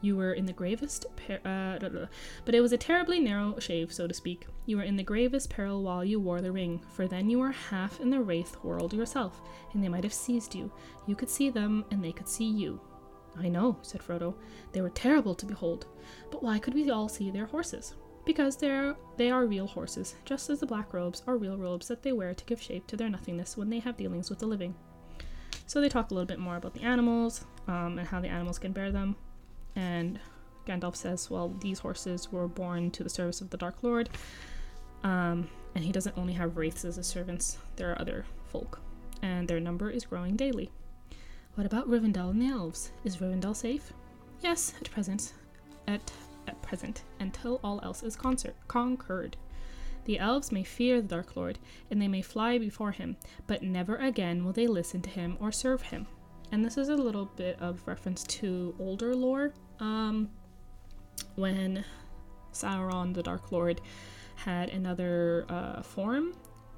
[0.00, 2.06] You were in the gravest, per- uh,
[2.44, 4.46] but it was a terribly narrow shave, so to speak.
[4.66, 7.50] You were in the gravest peril while you wore the ring, for then you were
[7.50, 9.40] half in the wraith world yourself,
[9.72, 10.70] and they might have seized you.
[11.06, 12.80] You could see them, and they could see you.
[13.38, 14.34] I know, said Frodo.
[14.72, 15.86] They were terrible to behold.
[16.30, 17.94] But why could we all see their horses?
[18.24, 22.02] Because they're, they are real horses, just as the black robes are real robes that
[22.02, 24.74] they wear to give shape to their nothingness when they have dealings with the living.
[25.66, 28.58] So they talk a little bit more about the animals um, and how the animals
[28.58, 29.16] can bear them.
[29.76, 30.18] And
[30.66, 34.08] Gandalf says, well, these horses were born to the service of the Dark Lord.
[35.04, 38.80] Um, and he doesn't only have wraiths as his servants, there are other folk.
[39.22, 40.70] And their number is growing daily.
[41.54, 42.92] What about Rivendell and the elves?
[43.04, 43.92] Is Rivendell safe?
[44.40, 45.32] Yes, at present.
[45.86, 46.12] At,
[46.48, 49.36] at present, until all else is concert, conquered.
[50.04, 51.58] The elves may fear the Dark Lord,
[51.90, 55.50] and they may fly before him, but never again will they listen to him or
[55.50, 56.06] serve him.
[56.52, 60.30] And this is a little bit of reference to older lore um,
[61.34, 61.84] when
[62.52, 63.80] Sauron, the Dark Lord,
[64.36, 66.34] had another uh, form,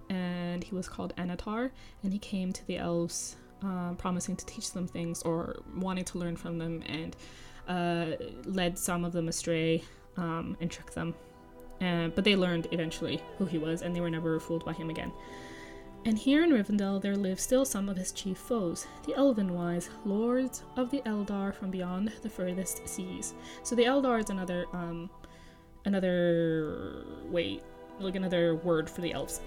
[0.09, 1.71] and he was called Annatar,
[2.03, 6.19] and he came to the elves um, promising to teach them things or wanting to
[6.19, 7.17] learn from them, and
[7.69, 9.83] uh, led some of them astray
[10.17, 11.15] um, and tricked them.
[11.81, 14.91] Uh, but they learned eventually who he was, and they were never fooled by him
[14.91, 15.13] again.
[16.09, 20.63] And here in Rivendell there live still some of his chief foes, the Elvenwise, lords
[20.75, 23.35] of the Eldar from beyond the furthest seas.
[23.63, 25.11] So the Eldar is another um
[25.85, 27.61] another way
[28.01, 29.43] like another word for the elves.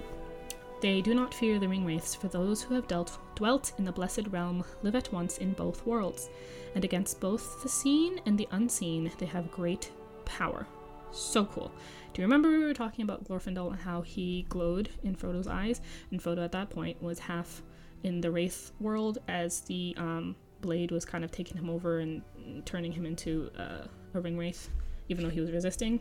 [0.82, 4.28] They do not fear the ringwraiths, for those who have dealt, dwelt in the blessed
[4.28, 6.30] realm live at once in both worlds,
[6.76, 9.92] and against both the seen and the unseen they have great
[10.26, 10.68] power.
[11.12, 11.72] So cool.
[12.14, 15.82] Do you remember we were talking about Glorfindel and how he glowed in Frodo's eyes?
[16.12, 17.62] And Frodo at that point was half
[18.04, 22.22] in the Wraith world as the um, blade was kind of taking him over and
[22.66, 24.70] turning him into uh, a ring wraith,
[25.10, 26.00] even though he was resisting.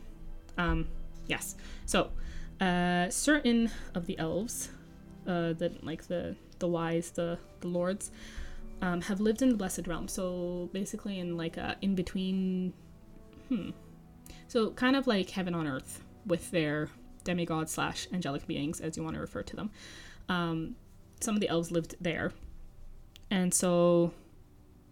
[0.59, 0.89] Um,
[1.27, 1.57] yes.
[1.87, 2.11] So,
[2.61, 4.71] uh, certain of the elves,
[5.27, 8.11] uh, the like the the wise, the the lords,
[8.83, 10.09] um, have lived in the blessed realm.
[10.09, 12.73] So basically, in like a in between.
[13.49, 13.71] Hmm
[14.51, 16.89] so kind of like heaven on earth with their
[17.23, 19.71] demigods slash angelic beings, as you want to refer to them.
[20.29, 20.75] Um,
[21.21, 22.33] some of the elves lived there,
[23.31, 24.13] and so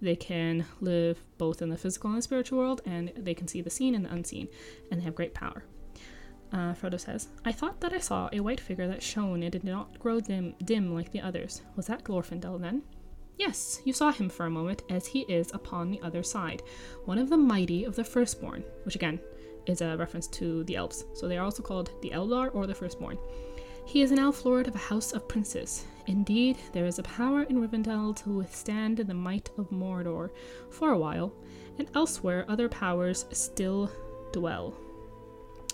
[0.01, 3.61] they can live both in the physical and the spiritual world, and they can see
[3.61, 4.47] the seen and the unseen,
[4.92, 5.64] and they have great power.
[6.53, 9.64] Uh, Frodo says, I thought that I saw a white figure that shone and did
[9.64, 11.62] not grow dim, dim like the others.
[11.75, 12.83] Was that Glorfindel then?
[13.37, 16.62] Yes, you saw him for a moment, as he is upon the other side,
[17.05, 19.21] one of the mighty of the firstborn, which again,
[19.68, 21.04] is a reference to the elves.
[21.14, 23.18] So they are also called the Eldar or the Firstborn.
[23.85, 25.85] He is an elf lord of a house of princes.
[26.07, 30.31] Indeed, there is a power in Rivendell to withstand the might of Mordor
[30.70, 31.33] for a while,
[31.78, 33.90] and elsewhere other powers still
[34.33, 34.74] dwell.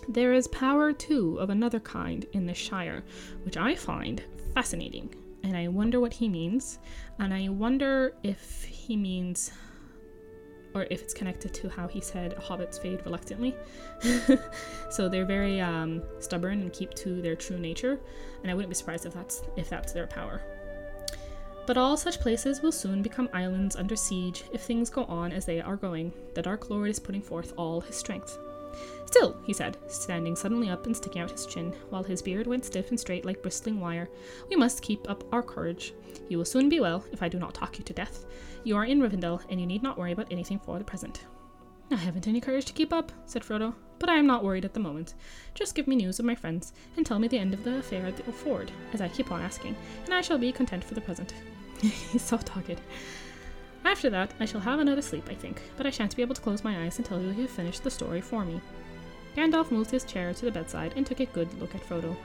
[0.09, 3.03] There is power, too, of another kind in the Shire,
[3.43, 4.23] which I find
[4.55, 6.79] fascinating, and I wonder what he means,
[7.19, 9.51] and I wonder if he means
[10.75, 13.57] or if it's connected to how he said hobbits fade reluctantly.
[14.91, 17.99] so they're very um, stubborn and keep to their true nature,
[18.43, 20.43] and I wouldn't be surprised if that's if that's their power.
[21.67, 25.47] But all such places will soon become islands under siege if things go on as
[25.47, 26.13] they are going.
[26.35, 28.39] The Dark Lord is putting forth all his strength.
[29.07, 32.65] Still, he said, standing suddenly up and sticking out his chin, while his beard went
[32.65, 34.09] stiff and straight like bristling wire,
[34.51, 35.95] we must keep up our courage.
[36.29, 38.25] You will soon be well, if I do not talk you to death.
[38.65, 41.25] You are in Rivendell, and you need not worry about anything for the present.
[41.91, 44.75] I haven't any courage to keep up, said Frodo, but I am not worried at
[44.75, 45.15] the moment.
[45.55, 48.07] Just give me news of my friends, and tell me the end of the affair
[48.07, 51.01] at the ford, as I keep on asking, and I shall be content for the
[51.01, 51.35] present.
[51.81, 52.81] He's so dogged.
[53.85, 56.41] After that, I shall have another sleep, I think, but I shan't be able to
[56.41, 58.61] close my eyes until you have finished the story for me.
[59.37, 62.17] Gandalf moved his chair to the bedside and took a good look at Frodo.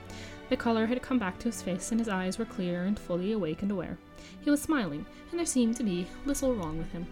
[0.50, 3.34] The colour had come back to his face, and his eyes were clear and fully
[3.34, 3.98] awake and aware.
[4.42, 7.06] He was smiling, and there seemed to be little wrong with him.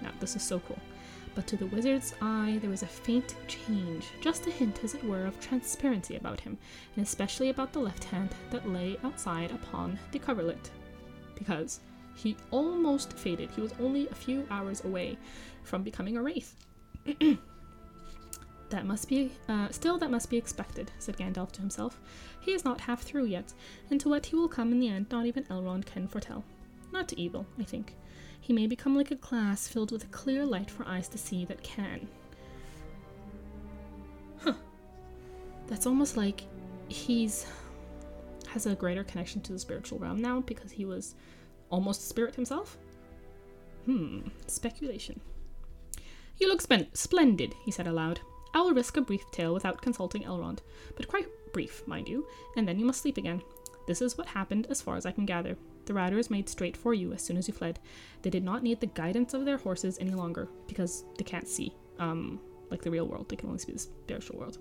[0.00, 0.78] Now, this is so cool.
[1.34, 5.04] But to the wizard's eye, there was a faint change, just a hint, as it
[5.04, 6.56] were, of transparency about him,
[6.94, 10.70] and especially about the left hand that lay outside upon the coverlet.
[11.34, 11.80] Because
[12.16, 13.50] he almost faded.
[13.50, 15.16] He was only a few hours away
[15.62, 16.56] from becoming a wraith.
[18.70, 22.00] That must be, uh, still that must be expected, said Gandalf to himself.
[22.40, 23.52] He is not half through yet,
[23.90, 26.44] and to what he will come in the end, not even Elrond can foretell.
[26.92, 27.94] Not to evil, I think.
[28.40, 31.44] He may become like a glass filled with a clear light for eyes to see
[31.44, 32.08] that can.
[34.38, 34.54] Huh.
[35.68, 36.42] That's almost like
[36.88, 37.46] he's
[38.48, 41.14] has a greater connection to the spiritual realm now because he was
[41.70, 42.76] almost spirit himself.
[43.84, 45.20] Hmm, speculation.
[46.38, 48.20] You look spen- splendid, he said aloud.
[48.52, 50.58] I will risk a brief tale without consulting Elrond,
[50.96, 52.26] but quite brief, mind you,
[52.56, 53.42] and then you must sleep again.
[53.86, 55.56] This is what happened as far as I can gather.
[55.84, 57.78] The riders made straight for you as soon as you fled.
[58.22, 61.72] They did not need the guidance of their horses any longer, because they can't see,
[61.98, 64.58] um, like the real world, they can only see the spiritual world.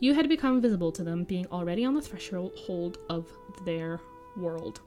[0.00, 3.30] You had become visible to them, being already on the threshold of
[3.64, 4.00] their
[4.36, 4.80] world.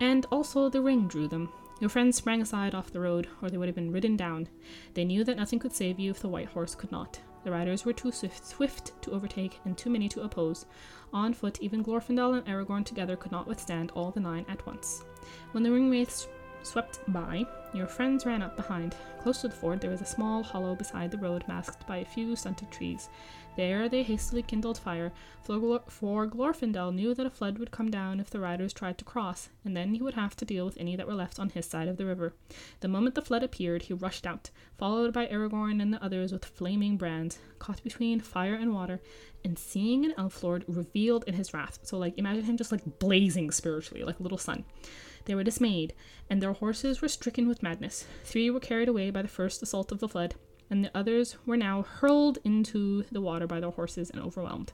[0.00, 1.50] And also the ring drew them.
[1.80, 4.48] Your friends sprang aside off the road, or they would have been ridden down.
[4.94, 7.18] They knew that nothing could save you if the white horse could not.
[7.42, 10.66] The riders were too swift, swift to overtake and too many to oppose.
[11.12, 15.04] On foot, even Glorfindel and Aragorn together could not withstand all the nine at once.
[15.52, 16.26] When the ring wraiths
[16.62, 18.96] swept by, your friends ran up behind.
[19.20, 22.04] Close to the ford, there was a small hollow beside the road, masked by a
[22.04, 23.10] few stunted trees.
[23.56, 25.12] There they hastily kindled fire,
[25.42, 28.98] for, Glor- for Glorfindel knew that a flood would come down if the riders tried
[28.98, 31.50] to cross, and then he would have to deal with any that were left on
[31.50, 32.34] his side of the river.
[32.80, 36.44] The moment the flood appeared, he rushed out, followed by Aragorn and the others with
[36.44, 39.00] flaming brands, caught between fire and water,
[39.44, 41.78] and seeing an elf lord revealed in his wrath.
[41.82, 44.64] So, like, imagine him just like blazing spiritually, like a little sun.
[45.26, 45.94] They were dismayed,
[46.28, 48.06] and their horses were stricken with madness.
[48.24, 50.34] Three were carried away by the first assault of the flood,
[50.70, 54.72] and the others were now hurled into the water by their horses and overwhelmed,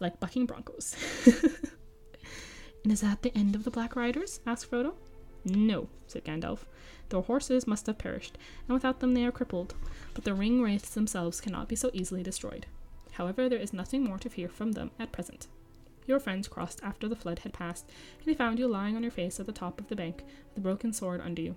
[0.00, 0.96] like bucking broncos.
[2.84, 4.40] and is that the end of the Black Riders?
[4.46, 4.94] asked Frodo.
[5.44, 6.60] No, said Gandalf.
[7.10, 9.74] Their horses must have perished, and without them they are crippled,
[10.14, 12.66] but the ring wraiths themselves cannot be so easily destroyed.
[13.12, 15.46] However, there is nothing more to fear from them at present.
[16.06, 19.12] Your friends crossed after the flood had passed, and they found you lying on your
[19.12, 21.56] face at the top of the bank, with a broken sword under you.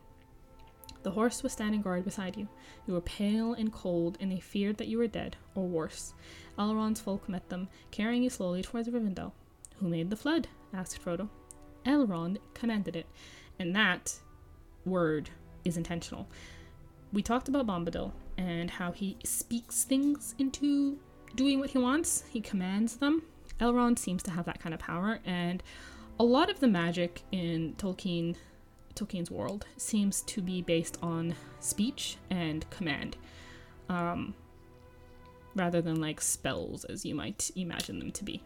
[1.08, 2.50] The horse was standing guard beside you.
[2.86, 6.14] You were pale and cold, and they feared that you were dead, or worse.
[6.60, 9.32] Elrond's folk met them, carrying you slowly towards Rivendell.
[9.78, 10.50] Who made the flood?
[10.74, 11.30] asked Frodo.
[11.86, 13.06] Elrond commanded it,
[13.58, 14.20] and that
[14.84, 15.30] word
[15.64, 16.28] is intentional.
[17.14, 21.00] We talked about Bombadil and how he speaks things into
[21.36, 23.24] doing what he wants, he commands them.
[23.62, 25.64] Elrond seems to have that kind of power, and
[26.20, 28.36] a lot of the magic in Tolkien
[28.98, 33.16] Tolkien's world seems to be based on speech and command,
[33.90, 34.34] um,
[35.56, 38.42] rather than like spells as you might imagine them to be.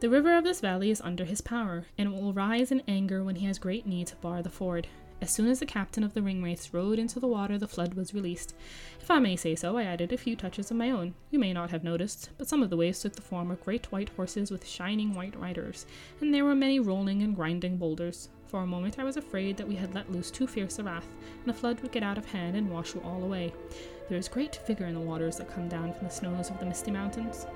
[0.00, 3.36] The river of this valley is under his power, and will rise in anger when
[3.36, 4.86] he has great need to bar the ford.
[5.22, 8.12] As soon as the captain of the ringwraiths rode into the water, the flood was
[8.12, 8.56] released.
[9.00, 11.14] If I may say so, I added a few touches of my own.
[11.30, 13.92] You may not have noticed, but some of the waves took the form of great
[13.92, 15.86] white horses with shining white riders,
[16.20, 18.30] and there were many rolling and grinding boulders.
[18.48, 21.06] For a moment I was afraid that we had let loose too fierce a wrath,
[21.38, 23.54] and the flood would get out of hand and wash you all away.
[24.08, 26.66] There is great vigour in the waters that come down from the snows of the
[26.66, 27.46] misty mountains.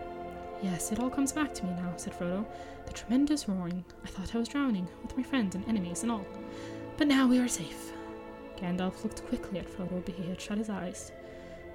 [0.62, 2.46] Yes, it all comes back to me now, said Frodo.
[2.86, 3.84] The tremendous roaring.
[4.04, 6.24] I thought I was drowning, with my friends and enemies and all.
[6.96, 7.92] But now we are safe.
[8.56, 11.12] Gandalf looked quickly at Frodo, but he had shut his eyes.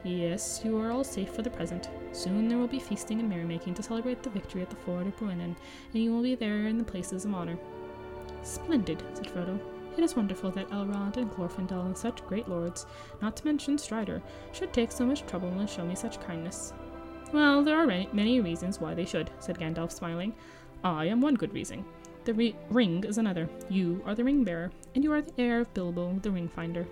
[0.03, 1.89] Yes, you are all safe for the present.
[2.11, 5.15] Soon there will be feasting and merrymaking to celebrate the victory at the ford of
[5.17, 5.55] Bruinen,
[5.93, 7.57] and you will be there in the places of honor.
[8.41, 9.59] Splendid, said Frodo.
[9.95, 12.87] It is wonderful that Elrond and Glorfindel and such great lords,
[13.21, 16.73] not to mention Strider, should take so much trouble and show me such kindness.
[17.31, 20.33] Well, there are many reasons why they should, said Gandalf, smiling.
[20.83, 21.85] I am one good reason.
[22.23, 23.49] The re- ring is another.
[23.69, 26.87] You are the ring bearer, and you are the heir of Bilbo, the ring finder.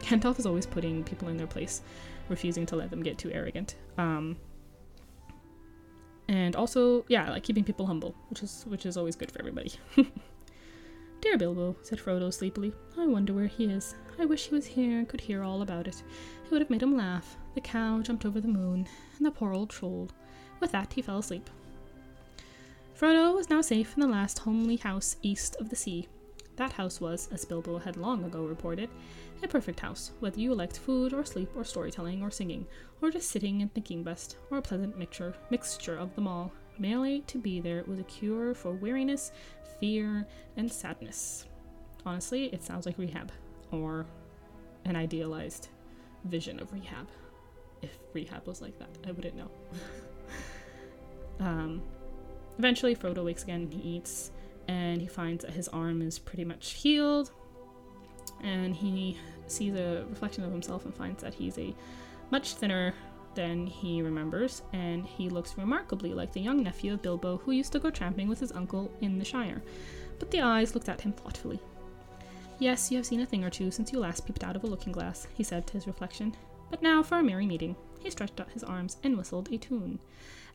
[0.00, 1.82] Gandalf is always putting people in their place,
[2.28, 3.76] refusing to let them get too arrogant.
[3.96, 4.36] Um,
[6.28, 9.72] and also, yeah, like keeping people humble, which is which is always good for everybody.
[11.20, 13.96] Dear Bilbo, said Frodo sleepily, I wonder where he is.
[14.20, 16.02] I wish he was here and could hear all about it.
[16.44, 17.36] It would have made him laugh.
[17.54, 20.10] The cow jumped over the moon, and the poor old troll.
[20.60, 21.50] With that, he fell asleep.
[22.96, 26.08] Frodo was now safe in the last homely house east of the sea.
[26.58, 28.90] That house was, as Bilbo had long ago reported,
[29.44, 32.66] a perfect house, whether you liked food or sleep or storytelling or singing,
[33.00, 36.50] or just sitting and thinking best, or a pleasant mixture mixture of them all.
[36.76, 39.30] Merely to be there was a cure for weariness,
[39.78, 41.46] fear, and sadness.
[42.04, 43.30] Honestly, it sounds like rehab,
[43.70, 44.04] or
[44.84, 45.68] an idealized
[46.24, 47.06] vision of rehab.
[47.82, 49.50] If rehab was like that, I wouldn't know.
[51.38, 51.82] um,
[52.58, 54.32] eventually, Frodo wakes again and he eats,
[54.68, 57.32] and he finds that his arm is pretty much healed,
[58.42, 61.74] and he sees a reflection of himself and finds that he's a
[62.30, 62.94] much thinner
[63.34, 67.72] than he remembers, and he looks remarkably like the young nephew of Bilbo who used
[67.72, 69.62] to go tramping with his uncle in the Shire.
[70.18, 71.60] But the eyes looked at him thoughtfully.
[72.58, 74.66] Yes, you have seen a thing or two since you last peeped out of a
[74.66, 76.34] looking glass, he said to his reflection.
[76.70, 77.76] But now for a merry meeting.
[78.00, 80.00] He stretched out his arms and whistled a tune.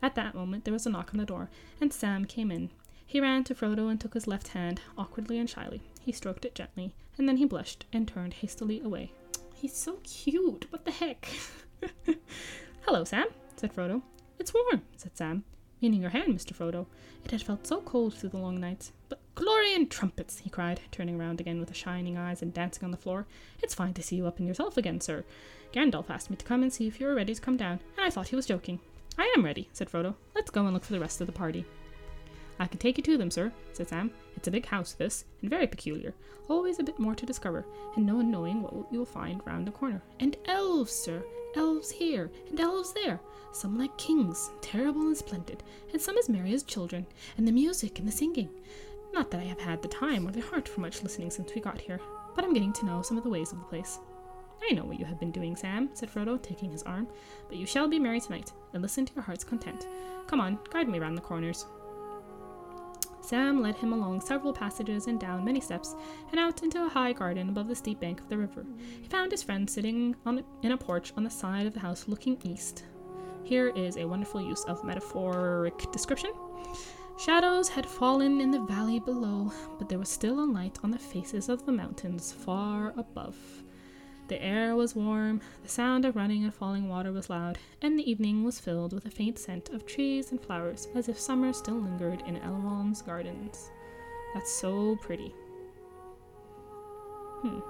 [0.02, 1.48] At that moment there was a knock on the door,
[1.80, 2.70] and Sam came in.
[3.06, 5.82] He ran to Frodo and took his left hand, awkwardly and shyly.
[6.00, 9.12] He stroked it gently, and then he blushed and turned hastily away.
[9.54, 10.66] He's so cute.
[10.70, 11.28] What the heck?
[12.82, 14.02] Hello, Sam, said Frodo.
[14.38, 15.44] It's warm, said Sam,
[15.80, 16.54] meaning your hand, Mr.
[16.54, 16.86] Frodo.
[17.24, 18.92] It had felt so cold through the long nights.
[19.08, 22.90] But glory and trumpets, he cried, turning round again with shining eyes and dancing on
[22.90, 23.26] the floor.
[23.62, 25.24] It's fine to see you up in yourself again, sir.
[25.72, 28.04] Gandalf asked me to come and see if you were ready to come down, and
[28.04, 28.80] I thought he was joking.
[29.16, 30.14] I am ready, said Frodo.
[30.34, 31.64] Let's go and look for the rest of the party.
[32.58, 34.10] I can take you to them, sir, said Sam.
[34.36, 36.14] It's a big house, this, and very peculiar.
[36.48, 37.64] Always a bit more to discover,
[37.96, 40.02] and no one knowing what you will find round the corner.
[40.20, 41.24] And elves, sir,
[41.56, 43.20] elves here, and elves there.
[43.52, 45.62] Some like kings, terrible and splendid,
[45.92, 48.50] and some as merry as children, and the music and the singing.
[49.12, 51.60] Not that I have had the time or the heart for much listening since we
[51.60, 52.00] got here,
[52.34, 53.98] but I'm getting to know some of the ways of the place.
[54.68, 57.06] I know what you have been doing, Sam, said Frodo, taking his arm,
[57.48, 59.86] but you shall be merry tonight, and listen to your heart's content.
[60.26, 61.66] Come on, guide me round the corners.
[63.24, 65.96] Sam led him along several passages and down many steps,
[66.30, 68.66] and out into a high garden above the steep bank of the river.
[69.00, 72.06] He found his friend sitting on in a porch on the side of the house
[72.06, 72.84] looking east.
[73.42, 76.32] Here is a wonderful use of metaphoric description.
[77.18, 80.98] Shadows had fallen in the valley below, but there was still a light on the
[80.98, 83.36] faces of the mountains far above.
[84.28, 88.10] The air was warm, the sound of running and falling water was loud, and the
[88.10, 91.74] evening was filled with a faint scent of trees and flowers, as if summer still
[91.74, 93.70] lingered in Elrond's gardens.
[94.32, 95.34] That's so pretty.
[97.42, 97.60] Hmm.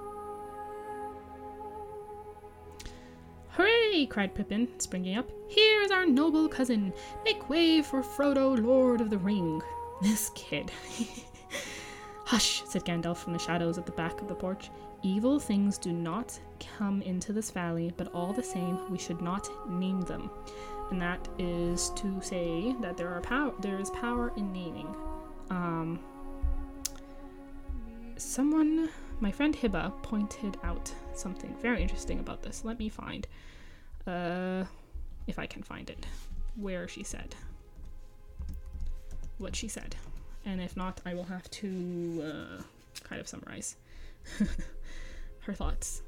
[3.49, 4.05] Hooray!
[4.05, 5.29] cried Pippin, springing up.
[5.49, 6.93] Here is our noble cousin.
[7.25, 9.61] Make way for Frodo, Lord of the Ring.
[10.01, 10.71] This kid.
[12.25, 14.69] Hush, said Gandalf from the shadows at the back of the porch.
[15.05, 16.39] Evil things do not
[16.77, 20.31] come into this valley, but all the same, we should not name them.
[20.89, 24.95] And that is to say that there are power there is power in naming.
[25.51, 25.99] Um
[28.17, 28.89] someone
[29.19, 32.65] my friend Hiba pointed out something very interesting about this.
[32.65, 33.27] Let me find
[34.07, 34.63] uh
[35.27, 36.07] if I can find it.
[36.55, 37.35] Where she said
[39.37, 39.95] what she said.
[40.45, 42.23] And if not, I will have to
[42.59, 42.61] uh,
[43.03, 43.75] kind of summarize.
[45.45, 46.01] her thoughts.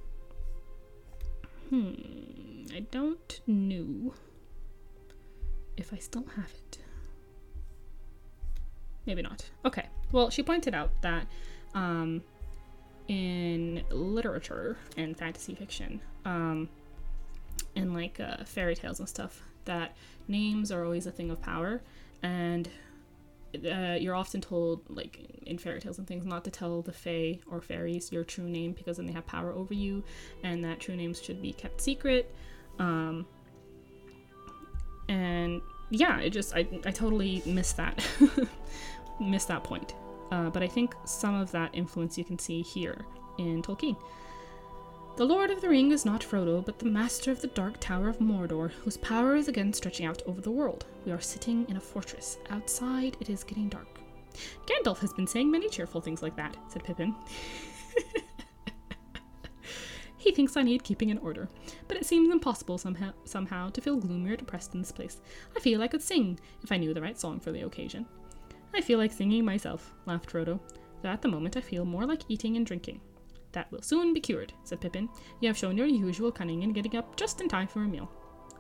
[1.70, 1.94] Hmm,
[2.74, 4.14] I don't know
[5.76, 6.80] if I still have it.
[9.06, 9.50] Maybe not.
[9.66, 9.86] Okay.
[10.12, 11.28] Well, she pointed out that
[11.74, 12.22] um,
[13.08, 16.70] in literature and fantasy fiction, um,
[17.76, 19.96] and like uh, fairy tales and stuff, that
[20.28, 21.82] names are always a thing of power,
[22.24, 22.70] and
[23.56, 27.40] uh, you're often told, like in fairy tales and things, not to tell the fae
[27.50, 30.04] or fairies your true name because then they have power over you,
[30.44, 32.34] and that true names should be kept secret.
[32.80, 33.26] Um,
[35.10, 38.04] and yeah, it just I, I totally missed that,
[39.22, 39.94] missed that point.
[40.32, 43.06] Uh, but I think some of that influence you can see here
[43.38, 43.96] in Tolkien.
[45.18, 48.08] The Lord of the Ring is not Frodo, but the master of the Dark Tower
[48.08, 50.86] of Mordor, whose power is again stretching out over the world.
[51.08, 52.38] We are sitting in a fortress.
[52.52, 53.88] Outside, it is getting dark.
[54.68, 57.16] Gandalf has been saying many cheerful things like that, said Pippin.
[60.18, 61.50] he thinks I need keeping in order,
[61.88, 65.20] but it seems impossible somehow, somehow to feel gloomy or depressed in this place.
[65.56, 68.06] I feel I could sing if I knew the right song for the occasion.
[68.72, 70.60] I feel like singing myself, laughed Frodo,
[71.02, 73.02] though at the moment I feel more like eating and drinking.
[73.54, 75.10] That will soon be cured, said Pippin.
[75.40, 78.12] You have shown your usual cunning in getting up just in time for a meal.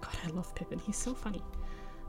[0.01, 0.79] God, I love Pippin.
[0.79, 1.41] He's so funny.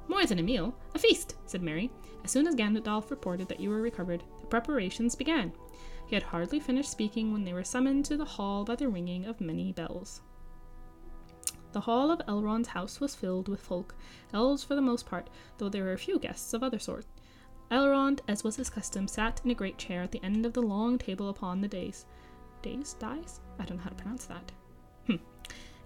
[0.08, 1.90] More than a meal, a feast, said Merry.
[2.24, 5.52] As soon as Gandalf reported that you were recovered, the preparations began.
[6.06, 9.26] He had hardly finished speaking when they were summoned to the hall by the ringing
[9.26, 10.22] of many bells.
[11.72, 13.94] The hall of Elrond's house was filled with folk,
[14.32, 15.28] elves for the most part,
[15.58, 17.04] though there were a few guests of other sort.
[17.70, 20.62] Elrond, as was his custom, sat in a great chair at the end of the
[20.62, 22.06] long table upon the dais.
[22.62, 22.94] Days?
[22.98, 23.40] Dies?
[23.58, 24.52] I don't know how to pronounce that.
[25.06, 25.16] Hmm.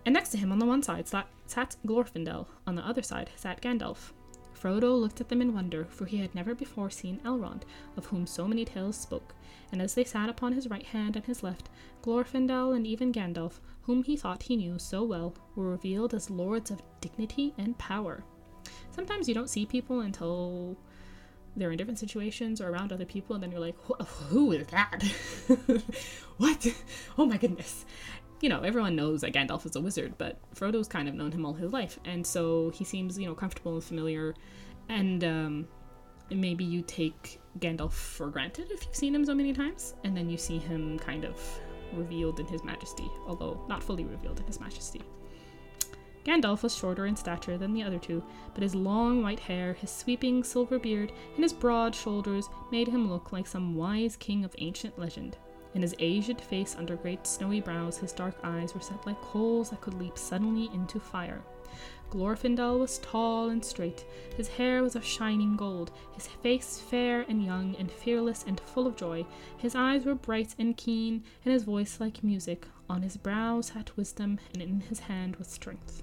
[0.04, 3.30] And next to him on the one side sat, sat Glorfindel, on the other side
[3.36, 4.12] sat Gandalf.
[4.54, 7.62] Frodo looked at them in wonder, for he had never before seen Elrond,
[7.96, 9.34] of whom so many tales spoke,
[9.72, 11.68] and as they sat upon his right hand and his left,
[12.02, 16.70] Glorfindel and even Gandalf, whom he thought he knew so well, were revealed as lords
[16.70, 18.22] of dignity and power.
[18.92, 20.76] Sometimes you don't see people until
[21.56, 23.76] they're in different situations or around other people, and then you're like,
[24.28, 25.02] who is that?
[26.38, 26.66] what?
[27.18, 27.84] Oh my goodness.
[28.40, 31.46] You know, everyone knows that Gandalf is a wizard, but Frodo's kind of known him
[31.46, 34.34] all his life, and so he seems, you know, comfortable and familiar.
[34.88, 35.68] And um,
[36.30, 40.28] maybe you take Gandalf for granted if you've seen him so many times, and then
[40.28, 41.38] you see him kind of
[41.92, 45.02] revealed in his majesty, although not fully revealed in his majesty.
[46.24, 48.22] Gandalf was shorter in stature than the other two,
[48.54, 53.10] but his long white hair, his sweeping silver beard, and his broad shoulders made him
[53.10, 55.36] look like some wise king of ancient legend.
[55.74, 59.70] In his aged face under great snowy brows, his dark eyes were set like coals
[59.70, 61.42] that could leap suddenly into fire.
[62.10, 64.04] Glorfindel was tall and straight.
[64.36, 68.86] His hair was of shining gold, his face fair and young and fearless and full
[68.86, 69.24] of joy.
[69.56, 72.68] His eyes were bright and keen, and his voice like music.
[72.88, 76.02] On his brow sat wisdom, and in his hand was strength.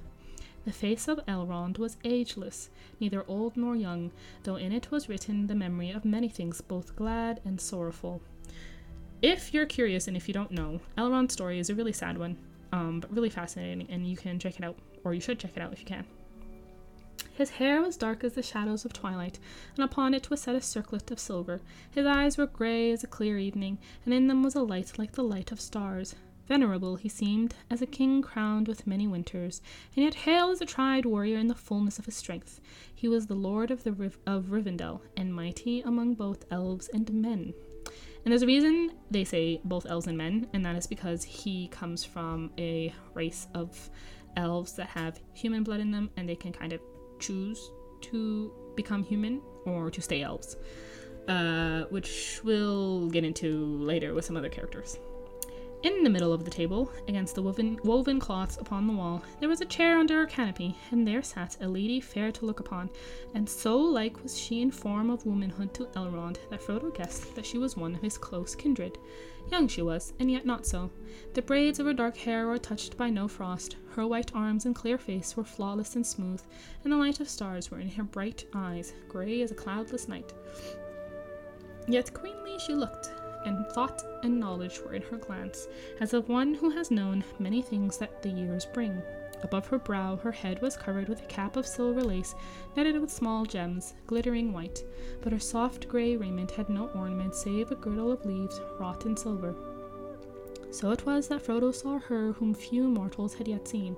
[0.65, 4.11] The face of Elrond was ageless, neither old nor young,
[4.43, 8.21] though in it was written the memory of many things both glad and sorrowful.
[9.21, 12.37] If you're curious and if you don't know, Elrond's story is a really sad one,
[12.71, 15.61] um, but really fascinating, and you can check it out, or you should check it
[15.61, 16.05] out if you can.
[17.33, 19.39] His hair was dark as the shadows of twilight,
[19.75, 21.61] and upon it was set a circlet of silver.
[21.89, 25.13] His eyes were grey as a clear evening, and in them was a light like
[25.13, 26.15] the light of stars.
[26.49, 29.61] Venerable he seemed, as a king crowned with many winters,
[29.95, 32.59] and yet hale as a tried warrior in the fullness of his strength.
[32.93, 37.13] He was the lord of the Riv- of Rivendell, and mighty among both elves and
[37.13, 37.53] men.
[37.85, 41.67] And there's a reason they say both elves and men, and that is because he
[41.67, 43.87] comes from a race of
[44.35, 46.81] elves that have human blood in them, and they can kind of
[47.19, 47.71] choose
[48.01, 50.57] to become human or to stay elves,
[51.27, 54.97] uh, which we'll get into later with some other characters.
[55.81, 59.47] In the middle of the table, against the woven, woven cloths upon the wall, there
[59.47, 62.89] was a chair under a canopy, and there sat a lady fair to look upon,
[63.33, 67.45] and so like was she in form of womanhood to Elrond that Frodo guessed that
[67.45, 68.97] she was one of his close kindred.
[69.53, 70.91] Young she was, and yet not so.
[71.33, 74.75] The braids of her dark hair were touched by no frost, her white arms and
[74.75, 76.41] clear face were flawless and smooth,
[76.83, 80.33] and the light of stars were in her bright eyes, grey as a cloudless night.
[81.87, 83.11] Yet queenly she looked,
[83.45, 85.67] and thought and knowledge were in her glance,
[85.99, 89.01] as of one who has known many things that the years bring.
[89.43, 92.35] Above her brow, her head was covered with a cap of silver lace,
[92.75, 94.83] netted with small gems, glittering white,
[95.21, 99.15] but her soft grey raiment had no ornament save a girdle of leaves wrought in
[99.15, 99.55] silver.
[100.71, 103.95] So it was that Frodo saw her whom few mortals had yet seen,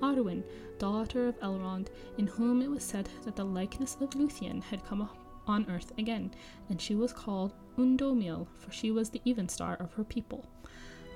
[0.00, 0.44] Arwen,
[0.78, 1.88] daughter of Elrond,
[2.18, 5.02] in whom it was said that the likeness of Luthien had come
[5.46, 6.32] on earth again,
[6.68, 10.44] and she was called Undómiel, for she was the even star of her people.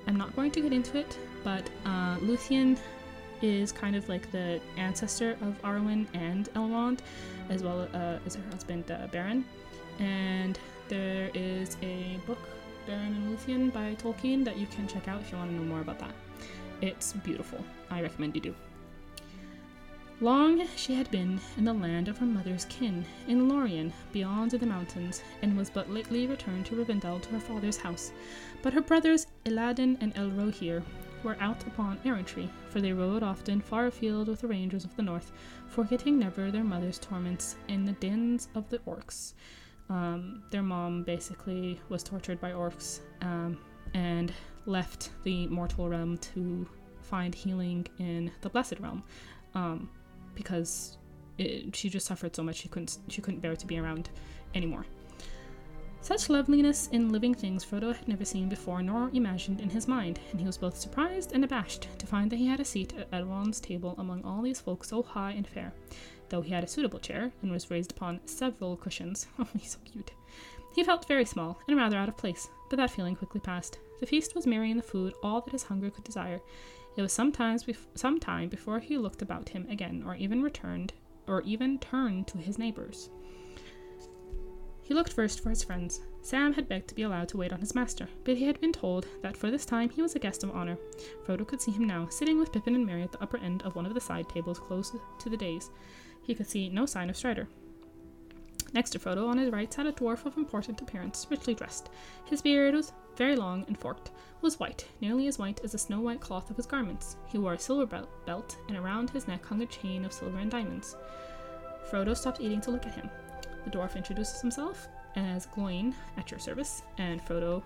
[0.07, 2.77] I'm not going to get into it, but uh, Luthien
[3.41, 6.99] is kind of like the ancestor of Arwen and Elrond,
[7.49, 9.43] as well uh, as her husband uh, Beren.
[9.99, 10.57] And
[10.87, 12.39] there is a book,
[12.87, 15.63] Beren and Luthien, by Tolkien that you can check out if you want to know
[15.63, 16.13] more about that.
[16.81, 17.59] It's beautiful.
[17.89, 18.55] I recommend you do.
[20.19, 24.65] Long she had been in the land of her mother's kin, in Lorien, beyond the
[24.65, 28.11] mountains, and was but lately returned to Rivendell to her father's house.
[28.63, 30.81] But her brothers Elladan and Elrohir
[31.21, 35.03] were out upon errantry, for they rode often far afield with the rangers of the
[35.03, 35.31] north,
[35.67, 39.33] forgetting never their mother's torments in the dens of the orcs.
[39.87, 43.59] Um, their mom basically was tortured by orcs um,
[43.93, 44.33] and
[44.65, 46.67] left the mortal realm to
[47.01, 49.03] find healing in the blessed realm.
[49.53, 49.89] Um,
[50.37, 50.97] because
[51.37, 54.09] it, she just suffered so much she couldn't she couldn't bear to be around
[54.53, 54.85] anymore.
[55.99, 60.19] Such loveliness in living things Frodo had never seen before nor imagined in his mind,
[60.31, 63.11] and he was both surprised and abashed to find that he had a seat at
[63.11, 65.73] Elrond's table among all these folk so high and fair,
[66.29, 69.27] though he had a suitable chair and was raised upon several cushions.
[69.39, 70.11] Oh, he's so cute.
[70.75, 73.79] He felt very small and rather out of place, but that feeling quickly passed.
[73.99, 76.39] The feast was merry and the food all that his hunger could desire,
[76.97, 80.93] it was sometimes bef- some time before he looked about him again, or even returned,
[81.27, 83.09] or even turned to his neighbors.
[84.81, 86.01] He looked first for his friends.
[86.21, 88.71] Sam had begged to be allowed to wait on his master, but he had been
[88.71, 90.77] told that for this time he was a guest of honor.
[91.25, 93.75] Frodo could see him now, sitting with Pippin and Merry at the upper end of
[93.75, 95.69] one of the side tables close to the dais.
[96.23, 97.47] He could see no sign of Strider.
[98.73, 101.89] Next to Frodo, on his right, sat a dwarf of important appearance, richly dressed.
[102.25, 104.11] His beard was very long and forked,
[104.41, 107.17] was white, nearly as white as the snow white cloth of his garments.
[107.25, 110.51] He wore a silver belt, and around his neck hung a chain of silver and
[110.51, 110.95] diamonds.
[111.89, 113.09] Frodo stopped eating to look at him.
[113.65, 117.63] The dwarf introduces himself as Gloin at your service, and Frodo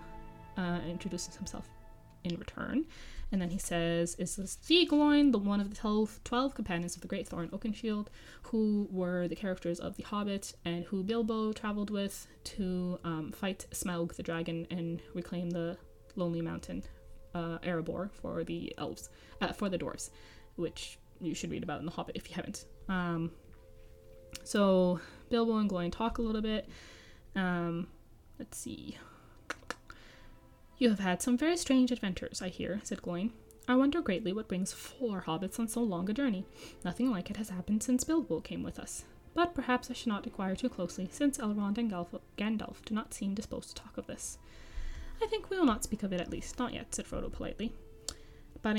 [0.56, 1.68] uh, introduces himself
[2.24, 2.84] in return.
[3.32, 7.00] And then he says, Is this the the one of the 12, 12 companions of
[7.00, 8.08] the Great Thorin Oakenshield,
[8.42, 13.64] who were the characters of The Hobbit and who Bilbo traveled with to um, fight
[13.70, 15.78] Smaug the dragon and reclaim the
[16.14, 16.84] Lonely Mountain,
[17.34, 19.08] uh, Erebor, for the elves,
[19.40, 20.10] uh, for the dwarves,
[20.56, 22.66] which you should read about in The Hobbit if you haven't.
[22.90, 23.30] Um,
[24.44, 26.68] so Bilbo and Gloin talk a little bit.
[27.34, 27.88] Um,
[28.38, 28.98] let's see.
[30.82, 33.30] You have had some very strange adventures, I hear, said Gloin.
[33.68, 36.44] I wonder greatly what brings four hobbits on so long a journey.
[36.84, 39.04] Nothing like it has happened since Bilbo came with us.
[39.32, 43.32] But perhaps I should not inquire too closely, since Elrond and Gandalf do not seem
[43.32, 44.38] disposed to talk of this.
[45.22, 47.72] I think we will not speak of it at least, not yet, said Frodo politely.
[48.60, 48.76] But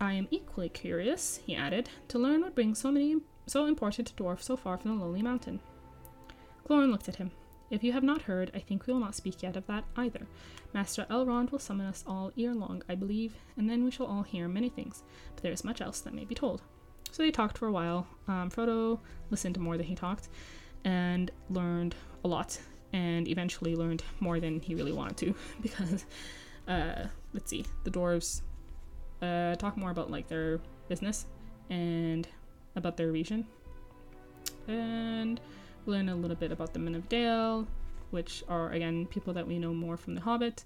[0.00, 4.14] I am equally curious, he added, to learn what brings so many so important a
[4.14, 5.60] dwarf so far from the lonely mountain.
[6.66, 7.30] Gloin looked at him.
[7.70, 10.26] If you have not heard, I think we will not speak yet of that either.
[10.72, 14.22] Master Elrond will summon us all ere long, I believe, and then we shall all
[14.22, 15.02] hear many things,
[15.34, 16.62] but there is much else that may be told.
[17.10, 18.06] So they talked for a while.
[18.28, 18.98] Um, Frodo
[19.30, 20.28] listened to more than he talked
[20.84, 21.94] and learned
[22.24, 22.58] a lot,
[22.92, 26.04] and eventually learned more than he really wanted to, because,
[26.68, 28.42] uh, let's see, the dwarves
[29.22, 31.26] uh, talk more about like their business
[31.70, 32.28] and
[32.76, 33.46] about their region.
[34.68, 35.40] And
[35.86, 37.66] learn a little bit about the Men of Dale,
[38.10, 40.64] which are again people that we know more from The Hobbit.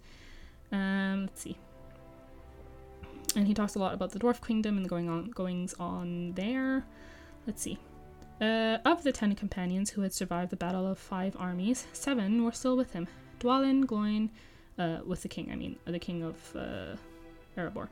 [0.73, 1.57] Um, let's see.
[3.37, 6.33] And he talks a lot about the Dwarf Kingdom and the going on goings on
[6.33, 6.85] there.
[7.47, 7.79] Let's see.
[8.41, 12.53] Uh, of the ten companions who had survived the battle of five armies, seven were
[12.53, 13.09] still with him.
[13.41, 14.31] Dwalin, Gloin,
[14.79, 16.97] uh, with the king, I mean, the king of uh,
[17.57, 17.89] Erebor.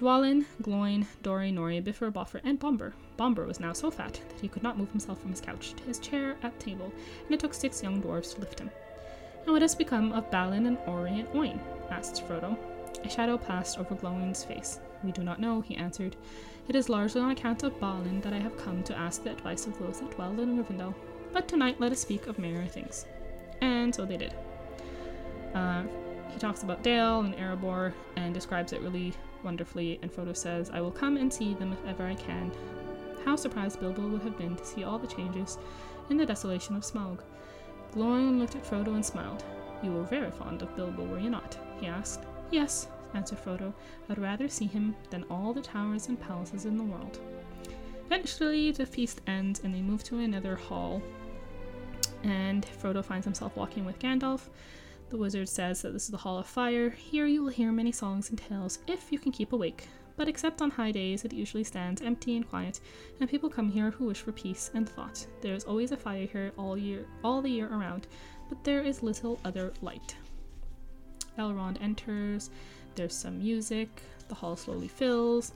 [0.00, 2.94] Dwalin, Gloin, Dori, Nori, Bifur, Bofur, and Bombur.
[3.18, 5.82] Bombur was now so fat that he could not move himself from his couch to
[5.82, 6.90] his chair at table,
[7.26, 8.70] and it took six young dwarfs to lift him.
[9.44, 11.60] And what has become of Balin and Ori and Oin?
[11.90, 12.56] asked Frodo.
[13.04, 14.80] A shadow passed over Gloin's face.
[15.04, 16.16] We do not know, he answered.
[16.66, 19.66] It is largely on account of Balin that I have come to ask the advice
[19.66, 20.94] of those that dwell in Rivendell.
[21.34, 23.04] But tonight let us speak of merrier things.
[23.60, 24.32] And so they did.
[25.54, 25.82] Uh,
[26.30, 29.12] he talks about Dale and Erebor and describes it really
[29.44, 32.52] wonderfully, and Frodo says, I will come and see them if ever I can.
[33.24, 35.58] How surprised Bilbo would have been to see all the changes
[36.08, 37.20] in the desolation of Smaug.
[37.92, 39.44] Gloin looked at Frodo and smiled.
[39.82, 41.56] You were very fond of Bilbo, were you not?
[41.80, 42.24] he asked.
[42.50, 43.72] Yes, answered Frodo.
[44.08, 47.18] I'd rather see him than all the towers and palaces in the world.
[48.06, 51.02] Eventually, the feast ends and they move to another hall.
[52.22, 54.48] And Frodo finds himself walking with Gandalf,
[55.10, 56.90] the wizard says that this is the Hall of Fire.
[56.90, 59.88] Here you will hear many songs and tales if you can keep awake.
[60.16, 62.78] But except on high days, it usually stands empty and quiet,
[63.18, 65.26] and people come here who wish for peace and thought.
[65.40, 68.06] There is always a fire here all year, all the year around,
[68.48, 70.14] but there is little other light.
[71.38, 72.50] Elrond enters.
[72.94, 73.88] There's some music.
[74.28, 75.52] The hall slowly fills.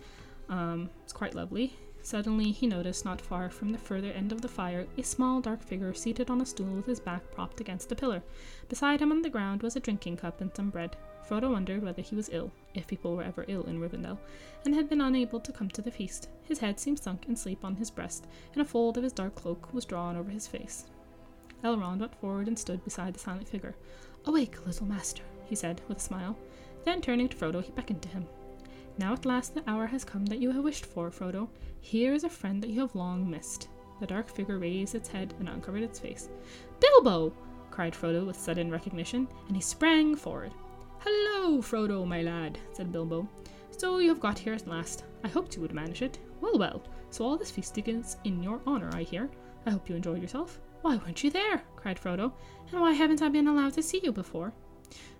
[0.49, 1.77] Um, it's quite lovely.
[2.05, 5.63] Suddenly, he noticed not far from the further end of the fire a small dark
[5.63, 8.23] figure seated on a stool with his back propped against a pillar.
[8.69, 10.97] Beside him on the ground was a drinking cup and some bread.
[11.27, 14.19] Frodo wondered whether he was ill, if people were ever ill in Rivendell,
[14.67, 16.29] and had been unable to come to the feast.
[16.43, 19.35] His head seemed sunk in sleep on his breast, and a fold of his dark
[19.35, 20.85] cloak was drawn over his face.
[21.63, 23.77] Elrond went forward and stood beside the silent figure.
[24.27, 26.37] Awake, little master, he said with a smile.
[26.85, 28.27] Then turning to Frodo, he beckoned to him.
[28.97, 31.49] Now at last the hour has come that you have wished for, Frodo.
[31.81, 33.69] Here is a friend that you have long missed.
[34.01, 36.29] The dark figure raised its head and uncovered its face.
[36.81, 37.33] Bilbo!
[37.71, 40.53] cried Frodo with sudden recognition, and he sprang forward.
[41.01, 43.29] Hello, Frodo, my lad, said Bilbo.
[43.77, 45.05] So you have got here at last.
[45.25, 46.19] I hoped you would manage it.
[46.41, 49.29] Well, well, so all this feasting is in your honor, I hear.
[49.67, 50.61] I hope you enjoyed yourself.
[50.83, 51.63] Why weren't you there?
[51.75, 52.33] cried Frodo.
[52.71, 54.53] And why haven't I been allowed to see you before?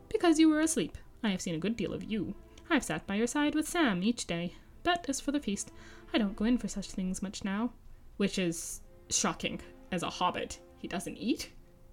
[0.09, 0.97] Because you were asleep.
[1.23, 2.35] I have seen a good deal of you.
[2.71, 4.55] I've sat by your side with Sam each day.
[4.83, 5.73] But as for the feast,
[6.13, 7.73] I don't go in for such things much now.
[8.17, 9.61] Which is shocking.
[9.93, 11.51] As a hobbit, he doesn't eat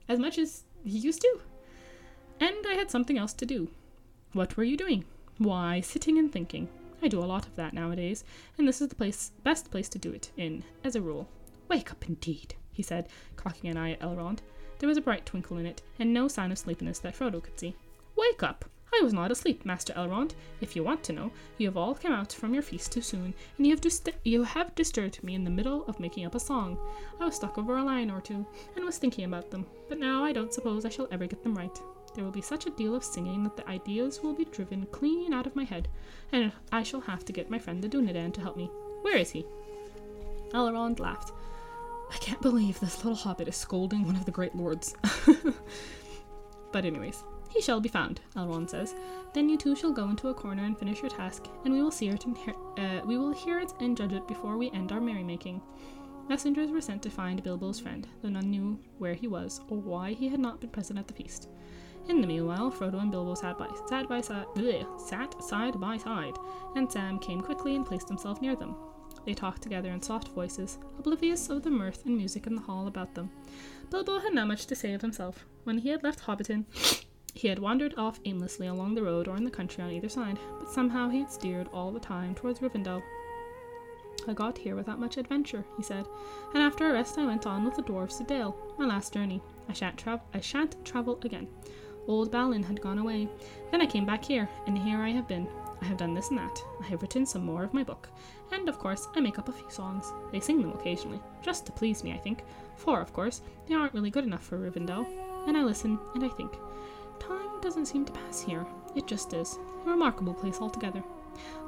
[0.08, 1.40] as much as he used to.
[2.40, 3.70] And I had something else to do.
[4.34, 5.06] What were you doing?
[5.38, 6.68] Why, sitting and thinking.
[7.02, 8.24] I do a lot of that nowadays,
[8.58, 11.28] and this is the place, best place to do it in, as a rule.
[11.68, 14.40] Wake up, indeed, he said, cocking an eye at Elrond.
[14.80, 17.60] There was a bright twinkle in it, and no sign of sleepiness that Frodo could
[17.60, 17.76] see.
[18.16, 18.66] Wake up!
[18.94, 20.34] I was not asleep, Master Elrond.
[20.60, 23.34] If you want to know, you have all come out from your feast too soon,
[23.58, 26.78] and you have, you have disturbed me in the middle of making up a song.
[27.20, 30.24] I was stuck over a line or two, and was thinking about them, but now
[30.26, 31.80] I don't suppose I shall ever get them right.
[32.14, 35.34] There will be such a deal of singing that the ideas will be driven clean
[35.34, 35.88] out of my head,
[36.34, 38.70] and I shall have to get my friend the Dunedain to help me.
[39.04, 39.46] Where is he?
[40.50, 41.32] Elrond laughed.
[42.12, 44.94] I can't believe this little hobbit is scolding one of the great lords.
[46.74, 48.96] but anyways, he shall be found, Elrond says.
[49.34, 51.92] Then you two shall go into a corner and finish your task, and we will
[51.92, 52.38] see it and
[52.78, 55.62] uh, we will hear it and judge it before we end our merrymaking.
[56.30, 60.14] Messengers were sent to find Bilbo's friend, though none knew where he was or why
[60.14, 61.50] he had not been present at the feast.
[62.08, 64.46] In the meanwhile, Frodo and Bilbo sat by sat by side,
[64.98, 66.36] sat side by side,
[66.76, 68.76] and Sam came quickly and placed himself near them.
[69.26, 72.88] They talked together in soft voices, oblivious of the mirth and music in the hall
[72.88, 73.30] about them.
[73.90, 75.46] Bilbo had not much to say of himself.
[75.64, 76.66] When he had left Hobbiton,
[77.34, 80.38] he had wandered off aimlessly along the road or in the country on either side,
[80.60, 83.02] but somehow he had steered all the time towards Rivendell.
[84.28, 86.06] I got here without much adventure, he said,
[86.54, 89.42] and after a rest I went on with the dwarfs to Dale, my last journey.
[89.68, 91.48] I shan't, tra- I shan't travel again.
[92.08, 93.30] Old Balin had gone away.
[93.72, 95.48] Then I came back here, and here I have been.
[95.82, 96.62] I have done this and that.
[96.82, 98.10] I have written some more of my book.
[98.52, 100.12] And, of course, I make up a few songs.
[100.32, 102.44] They sing them occasionally, just to please me, I think,
[102.76, 105.06] for, of course, they aren't really good enough for Rivendell.
[105.48, 106.52] And I listen, and I think.
[107.22, 108.66] Time doesn't seem to pass here.
[108.96, 109.60] It just is.
[109.86, 111.04] A remarkable place altogether.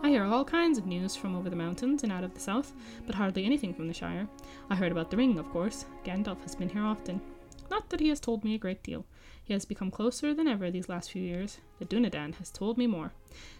[0.01, 2.73] I hear all kinds of news from over the mountains and out of the south,
[3.05, 4.27] but hardly anything from the Shire.
[4.71, 5.85] I heard about the ring, of course.
[6.03, 7.21] Gandalf has been here often.
[7.69, 9.05] Not that he has told me a great deal.
[9.43, 11.59] He has become closer than ever these last few years.
[11.77, 13.13] The Dunedain has told me more.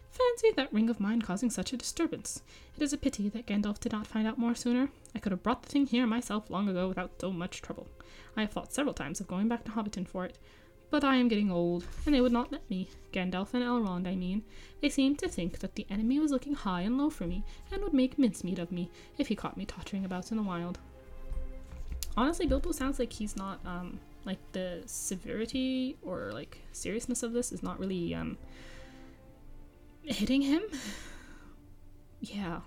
[0.10, 2.42] Fancy that ring of mine causing such a disturbance.
[2.76, 4.90] It is a pity that Gandalf did not find out more sooner.
[5.16, 7.88] I could have brought the thing here myself long ago without so much trouble.
[8.36, 10.38] I have thought several times of going back to Hobbiton for it,
[10.94, 12.88] but I am getting old, and they would not let me.
[13.12, 14.44] Gandalf and Elrond, I mean.
[14.80, 17.82] They seemed to think that the enemy was looking high and low for me, and
[17.82, 20.78] would make mincemeat of me if he caught me tottering about in the wild.
[22.16, 27.52] Honestly, Bilbo sounds like he's not, um, like the severity or like seriousness of this
[27.52, 28.38] is not really, um,
[30.04, 30.62] hitting him.
[32.22, 32.62] Yeah.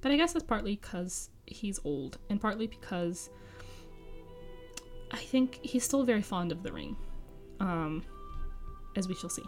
[0.00, 3.28] But I guess that's partly because he's old, and partly because
[5.10, 6.96] I think he's still very fond of the ring,
[7.60, 8.02] um,
[8.96, 9.44] as we shall see.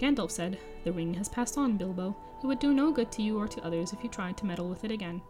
[0.00, 2.16] Gandalf said, The ring has passed on, Bilbo.
[2.42, 4.68] It would do no good to you or to others if you tried to meddle
[4.68, 5.22] with it again.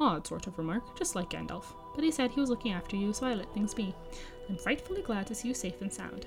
[0.00, 1.64] Odd sort of remark, just like Gandalf.
[1.94, 3.94] But he said he was looking after you, so I let things be.
[4.48, 6.26] I'm frightfully glad to see you safe and sound.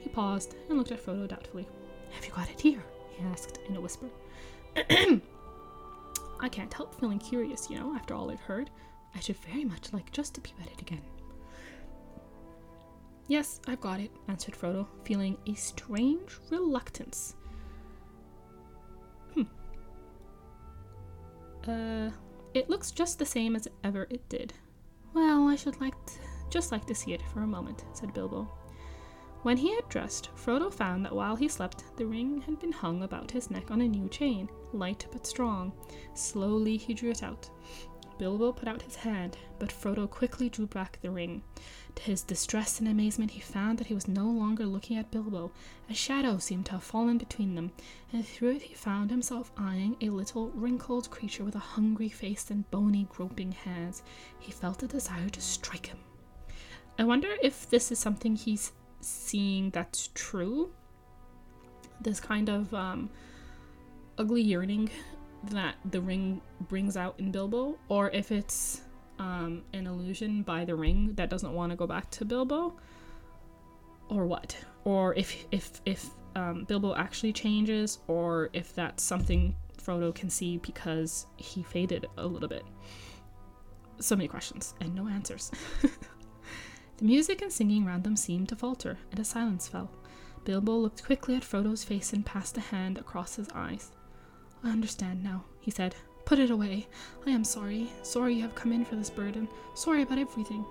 [0.00, 1.68] He paused and looked at Frodo doubtfully.
[2.12, 2.82] Have you got it here?
[3.10, 4.06] he asked in a whisper.
[4.76, 8.70] I can't help feeling curious, you know, after all I've heard.
[9.14, 11.02] I should very much like just to peep at it again.
[13.32, 17.34] Yes, I've got it, answered Frodo, feeling a strange reluctance.
[19.32, 19.44] Hmm.
[21.66, 22.10] Uh,
[22.52, 24.52] it looks just the same as ever it did.
[25.14, 26.12] Well, I should like to,
[26.50, 28.50] just like to see it for a moment, said Bilbo.
[29.44, 33.02] When he had dressed, Frodo found that while he slept, the ring had been hung
[33.02, 35.72] about his neck on a new chain, light but strong.
[36.12, 37.48] Slowly he drew it out.
[38.18, 41.42] Bilbo put out his hand, but Frodo quickly drew back the ring.
[41.96, 45.52] To his distress and amazement, he found that he was no longer looking at Bilbo.
[45.90, 47.70] A shadow seemed to have fallen between them,
[48.12, 52.50] and through it he found himself eyeing a little wrinkled creature with a hungry face
[52.50, 54.02] and bony, groping hands.
[54.38, 55.98] He felt a desire to strike him.
[56.98, 60.70] I wonder if this is something he's seeing that's true.
[62.00, 63.10] This kind of um,
[64.18, 64.90] ugly yearning
[65.44, 68.82] that the ring brings out in Bilbo, or if it's
[69.22, 72.74] um, an illusion by the ring that doesn't want to go back to Bilbo,
[74.08, 80.12] or what, or if if if um, Bilbo actually changes, or if that's something Frodo
[80.12, 82.64] can see because he faded a little bit.
[84.00, 85.52] So many questions and no answers.
[86.96, 89.90] the music and singing round them seemed to falter, and a silence fell.
[90.44, 93.92] Bilbo looked quickly at Frodo's face and passed a hand across his eyes.
[94.64, 95.94] I understand now, he said.
[96.24, 96.86] Put it away.
[97.26, 97.90] I am sorry.
[98.02, 99.48] Sorry you have come in for this burden.
[99.74, 100.64] Sorry about everything.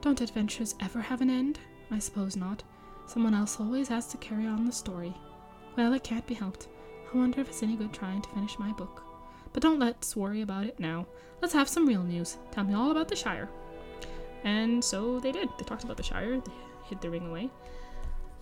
[0.00, 1.58] Don't adventures ever have an end?
[1.90, 2.62] I suppose not.
[3.06, 5.14] Someone else always has to carry on the story.
[5.76, 6.68] Well, it can't be helped.
[7.12, 9.02] I wonder if it's any good trying to finish my book.
[9.52, 11.06] But don't let's worry about it now.
[11.40, 12.38] Let's have some real news.
[12.50, 13.48] Tell me all about the Shire.
[14.42, 15.48] And so they did.
[15.58, 16.40] They talked about the Shire.
[16.40, 16.52] They
[16.86, 17.50] hid the ring away.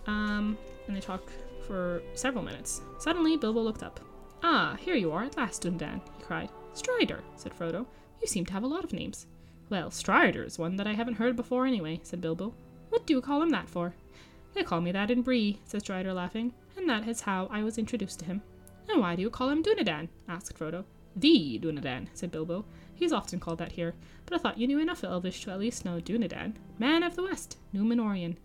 [0.07, 0.57] Um,
[0.87, 1.29] and they talked
[1.67, 2.81] for several minutes.
[2.99, 3.99] Suddenly, Bilbo looked up.
[4.43, 6.49] Ah, here you are at last, Dunedain, he cried.
[6.73, 7.85] Strider, said Frodo.
[8.21, 9.25] You seem to have a lot of names.
[9.69, 12.53] Well, Strider is one that I haven't heard before anyway, said Bilbo.
[12.89, 13.93] What do you call him that for?
[14.53, 16.53] They call me that in Bree, said Strider, laughing.
[16.77, 18.41] and that is how I was introduced to him.
[18.89, 20.09] And why do you call him Dunadan?
[20.27, 20.83] asked Frodo.
[21.15, 22.65] The Dunadan, said Bilbo.
[22.95, 23.93] He's often called that here,
[24.25, 27.23] but I thought you knew enough Elvish to at least know Dunadan, man of the
[27.23, 28.35] West, Númenórean.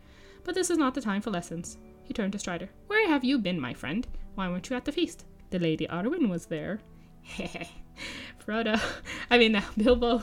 [0.45, 1.77] But this is not the time for lessons.
[2.05, 2.71] He turned to Strider.
[2.87, 4.07] Where have you been, my friend?
[4.35, 5.25] Why weren't you at the feast?
[5.51, 6.81] The Lady Arwen was there.
[8.47, 8.81] Frodo,
[9.31, 10.23] I mean, Bilbo,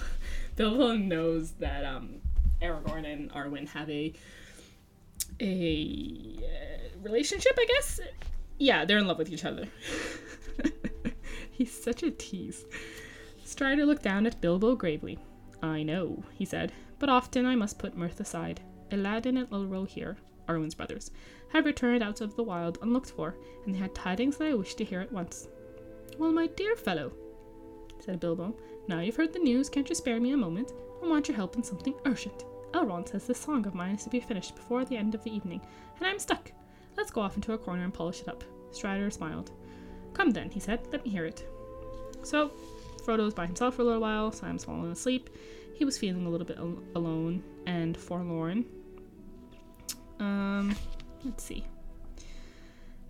[0.55, 2.15] Bilbo knows that um,
[2.61, 4.13] Aragorn and Arwen have a
[5.41, 7.99] a uh, relationship, I guess.
[8.57, 9.67] Yeah, they're in love with each other.
[11.51, 12.65] He's such a tease.
[13.43, 15.19] Strider looked down at Bilbo gravely.
[15.61, 18.61] I know, he said, but often I must put mirth aside.
[18.91, 20.15] Elladan and Elrohir,
[20.47, 21.11] Arwen's brothers,
[21.49, 23.35] have returned out of the wild unlooked for,
[23.65, 25.47] and they had tidings that I wished to hear at once.
[26.17, 27.11] Well, my dear fellow,
[27.99, 28.55] said Bilbo,
[28.87, 30.71] now you've heard the news, can't you spare me a moment?
[31.03, 32.45] I want your help in something urgent.
[32.73, 35.33] Elrond says this song of mine is to be finished before the end of the
[35.33, 35.61] evening,
[35.97, 36.51] and I'm stuck.
[36.97, 38.43] Let's go off into a corner and polish it up.
[38.71, 39.51] Strider smiled.
[40.13, 41.45] Come then, he said, let me hear it.
[42.23, 42.51] So,
[43.03, 45.29] Frodo was by himself for a little while, Sam's fallen asleep.
[45.73, 48.65] He was feeling a little bit al- alone and forlorn.
[50.19, 50.75] Um,
[51.25, 51.65] let's see.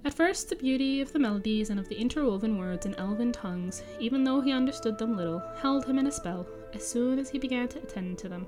[0.06, 3.82] At first, the beauty of the melodies and of the interwoven words in elven tongues,
[4.00, 7.40] even though he understood them little, held him in a spell as soon as he
[7.40, 8.48] began to attend to them.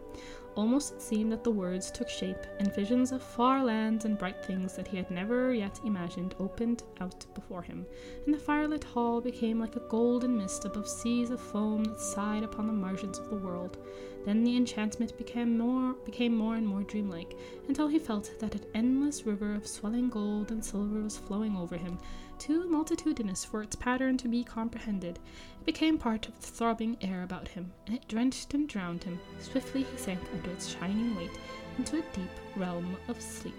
[0.57, 4.43] Almost it seemed that the words took shape, and visions of far lands and bright
[4.43, 7.85] things that he had never yet imagined opened out before him,
[8.25, 12.41] and the firelit hall became like a golden mist above seas of foam that sighed
[12.41, 13.77] upon the margins of the world.
[14.25, 17.37] Then the enchantment became more became more and more dreamlike,
[17.67, 21.77] until he felt that an endless river of swelling gold and silver was flowing over
[21.77, 21.99] him,
[22.39, 25.19] too multitudinous for its pattern to be comprehended.
[25.61, 29.19] It became part of the throbbing air about him, and it drenched and drowned him.
[29.39, 31.31] Swiftly he sank under its shining weight
[31.77, 33.55] into a deep realm of sleep.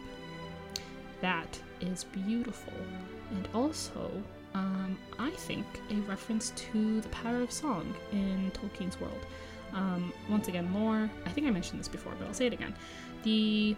[1.20, 2.72] That is beautiful,
[3.30, 4.10] and also,
[4.54, 9.26] um, I think, a reference to the power of song in Tolkien's world.
[9.72, 11.10] Um, once again, lore.
[11.26, 12.74] I think I mentioned this before, but I'll say it again.
[13.22, 13.76] The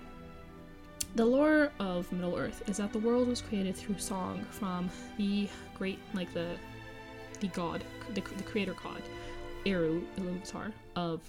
[1.15, 5.49] the lore of Middle Earth is that the world was created through song from the
[5.75, 6.57] great, like the
[7.41, 7.83] the god,
[8.15, 9.03] the, the creator god,
[9.65, 11.23] Eru Ilúvatar of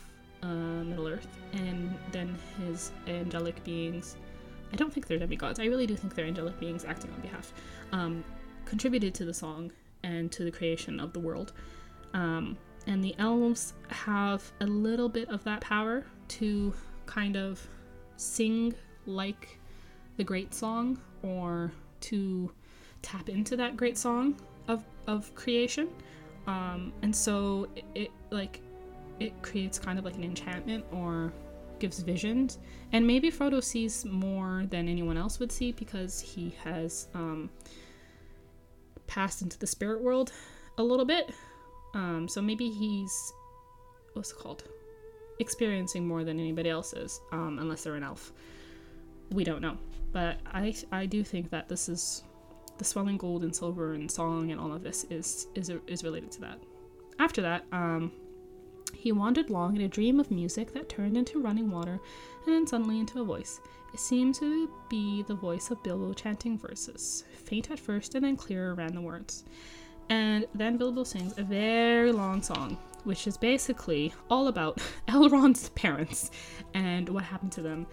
[0.44, 4.18] uh, Middle Earth, and then his angelic beings.
[4.74, 5.60] I don't think they're demigods.
[5.60, 7.54] I really do think they're angelic beings acting on behalf.
[7.92, 8.24] Um,
[8.66, 9.72] contributed to the song
[10.04, 11.54] and to the creation of the world.
[12.14, 12.58] Um,
[12.88, 16.74] and the elves have a little bit of that power to
[17.06, 17.66] kind of
[18.16, 18.74] sing
[19.06, 19.60] like
[20.22, 22.52] the great song or to
[23.02, 25.90] tap into that great song of, of creation.
[26.46, 28.62] Um, and so it, it like
[29.20, 31.34] it creates kind of like an enchantment or
[31.80, 32.60] gives visions.
[32.92, 37.50] And maybe frodo sees more than anyone else would see because he has um,
[39.08, 40.32] passed into the spirit world
[40.78, 41.32] a little bit.
[41.96, 43.34] Um, so maybe he's
[44.14, 44.66] what's it called?
[45.40, 48.32] Experiencing more than anybody else is um, unless they're an elf.
[49.32, 49.80] We don't know
[50.12, 52.24] but I I do think that this is
[52.78, 56.32] the swelling gold and silver and song and all of this is is is related
[56.34, 56.60] to that.
[57.20, 58.12] After that, um,
[58.94, 62.00] he wandered long in a dream of music that turned into running water
[62.46, 63.62] and then suddenly into a voice.
[63.94, 67.26] It seemed to be the voice of Bilbo chanting verses.
[67.34, 69.44] Faint at first and then clearer ran the words.
[70.10, 76.32] And then Bilbo sings a very long song, which is basically all about Elrond's parents
[76.74, 77.86] and what happened to them.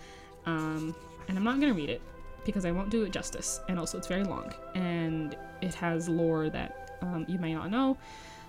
[0.47, 0.95] Um,
[1.29, 2.03] and I'm not going to read it
[2.45, 3.61] because I won't do it justice.
[3.69, 7.97] And also, it's very long and it has lore that um, you may not know.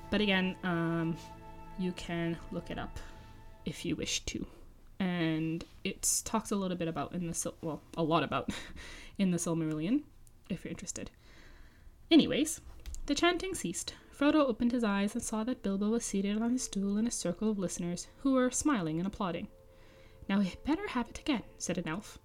[0.10, 1.18] But again, um,
[1.78, 3.00] you can look it up
[3.66, 4.46] if you wish to.
[5.00, 8.50] And it's talked a little bit about in the Sil- well, a lot about
[9.18, 10.02] in the Silmarillion,
[10.50, 11.12] if you're interested.
[12.12, 12.60] Anyways,
[13.06, 13.94] the chanting ceased.
[14.18, 17.12] Frodo opened his eyes and saw that Bilbo was seated on his stool in a
[17.12, 19.48] circle of listeners who were smiling and applauding.
[20.28, 22.20] Now we had better have it again, said an elf.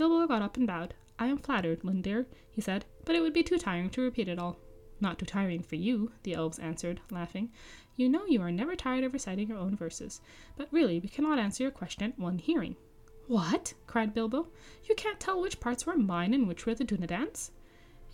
[0.00, 0.94] Bilbo got up and bowed.
[1.18, 4.38] I am flattered, Lindir, he said, but it would be too tiring to repeat it
[4.38, 4.56] all.
[4.98, 7.52] Not too tiring for you, the elves answered, laughing.
[7.96, 10.22] You know you are never tired of reciting your own verses,
[10.56, 12.76] but really we cannot answer your question at one hearing.
[13.26, 13.74] What?
[13.86, 14.48] cried Bilbo.
[14.88, 17.50] You can't tell which parts were mine and which were the Dunedain's?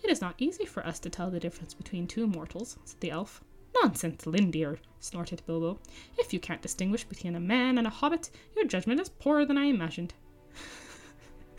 [0.03, 3.11] It is not easy for us to tell the difference between two mortals, said the
[3.11, 3.41] elf.
[3.81, 5.79] Nonsense, Lindir, snorted Bilbo.
[6.17, 9.57] If you can't distinguish between a man and a hobbit, your judgment is poorer than
[9.57, 10.13] I imagined.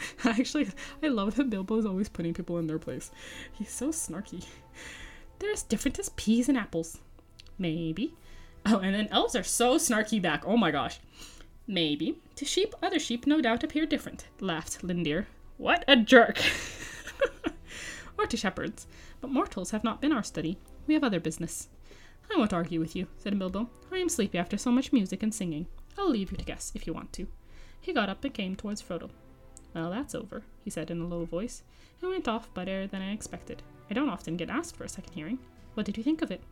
[0.24, 0.68] Actually,
[1.02, 3.10] I love that Bilbo is always putting people in their place.
[3.52, 4.44] He's so snarky.
[5.38, 6.98] They're as different as peas and apples.
[7.58, 8.14] Maybe.
[8.66, 10.42] Oh, and then elves are so snarky back.
[10.46, 11.00] Oh my gosh.
[11.66, 12.18] Maybe.
[12.36, 15.26] To sheep, other sheep no doubt appear different, laughed Lindir.
[15.56, 16.42] What a jerk.
[18.18, 18.86] or to shepherds,
[19.20, 20.58] but mortals have not been our study.
[20.86, 21.68] We have other business.
[22.32, 23.70] I won't argue with you, said Bilbo.
[23.92, 25.66] I am sleepy after so much music and singing.
[25.96, 27.26] I'll leave you to guess, if you want to.
[27.80, 29.10] He got up and came towards Frodo.
[29.74, 31.62] Well, that's over, he said in a low voice,
[32.00, 33.62] and went off better than I expected.
[33.90, 35.38] I don't often get asked for a second hearing.
[35.74, 36.42] What did you think of it?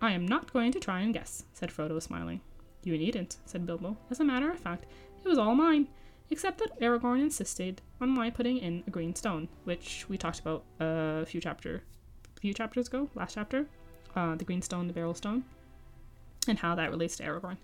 [0.00, 2.40] I am not going to try and guess, said Frodo, smiling.
[2.82, 3.96] You needn't, said Bilbo.
[4.10, 4.86] As a matter of fact,
[5.22, 5.88] it was all mine,
[6.30, 10.64] except that Aragorn insisted on my putting in a green stone, which we talked about
[10.80, 11.82] a few chapter,
[12.40, 13.66] few chapters ago, last chapter,
[14.16, 15.44] uh, the green stone, the beryl stone,
[16.48, 17.58] and how that relates to Aragorn.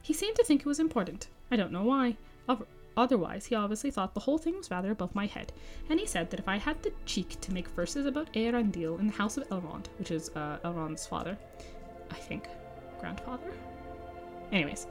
[0.00, 1.26] He seemed to think it was important.
[1.50, 2.16] I don't know why.
[2.96, 5.52] Otherwise, he obviously thought the whole thing was rather above my head,
[5.90, 9.08] and he said that if I had the cheek to make verses about Eärendil in
[9.08, 11.36] the House of Elrond, which is uh, Elrond's father,
[12.10, 12.48] I think,
[12.98, 13.52] grandfather?
[14.50, 14.86] Anyways,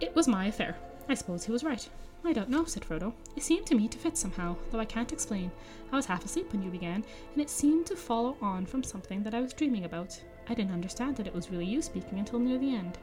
[0.00, 0.76] it was my affair.
[1.08, 1.88] I suppose he was right.
[2.24, 3.12] I don't know, said Frodo.
[3.36, 5.52] It seemed to me to fit somehow, though I can't explain.
[5.92, 9.22] I was half asleep when you began, and it seemed to follow on from something
[9.22, 10.20] that I was dreaming about.
[10.48, 12.98] I didn't understand that it was really you speaking until near the end.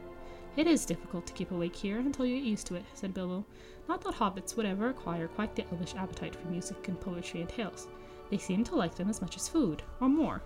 [0.58, 3.46] It is difficult to keep awake here until you get used to it, said Bilbo.
[3.88, 7.50] Not that hobbits would ever acquire quite the elvish appetite for music and poetry and
[7.50, 7.88] tales.
[8.30, 10.42] They seem to like them as much as food, or more.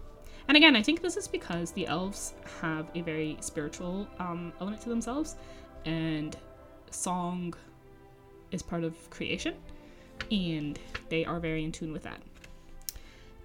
[0.47, 4.81] And again, I think this is because the elves have a very spiritual um, element
[4.81, 5.35] to themselves,
[5.85, 6.35] and
[6.91, 7.53] song
[8.51, 9.55] is part of creation,
[10.31, 10.79] and
[11.09, 12.21] they are very in tune with that.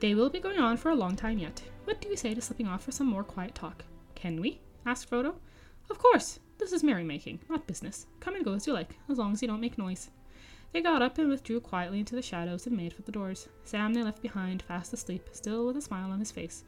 [0.01, 1.63] They will be going on for a long time yet.
[1.85, 3.85] What do you say to slipping off for some more quiet talk?
[4.15, 4.61] Can we?
[4.85, 5.35] asked Frodo.
[5.91, 6.41] Of course.
[6.59, 8.07] This is merrymaking, not business.
[8.21, 10.11] Come and go as you like, as long as you don't make noise.
[10.73, 13.49] They got up and withdrew quietly into the shadows and made for the doors.
[13.65, 16.65] Sam they left behind, fast asleep, still with a smile on his face.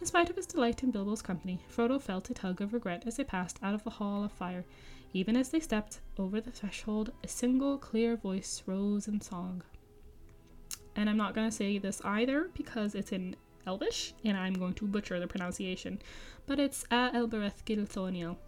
[0.00, 3.16] In spite of his delight in Bilbo's company, Frodo felt a tug of regret as
[3.16, 4.64] they passed out of the Hall of Fire.
[5.12, 9.62] Even as they stepped over the threshold, a single clear voice rose in song.
[10.96, 13.36] And I'm not going to say this either because it's in
[13.66, 16.00] Elvish and I'm going to butcher the pronunciation,
[16.46, 18.38] but it's A Elbereth Gilthoniel.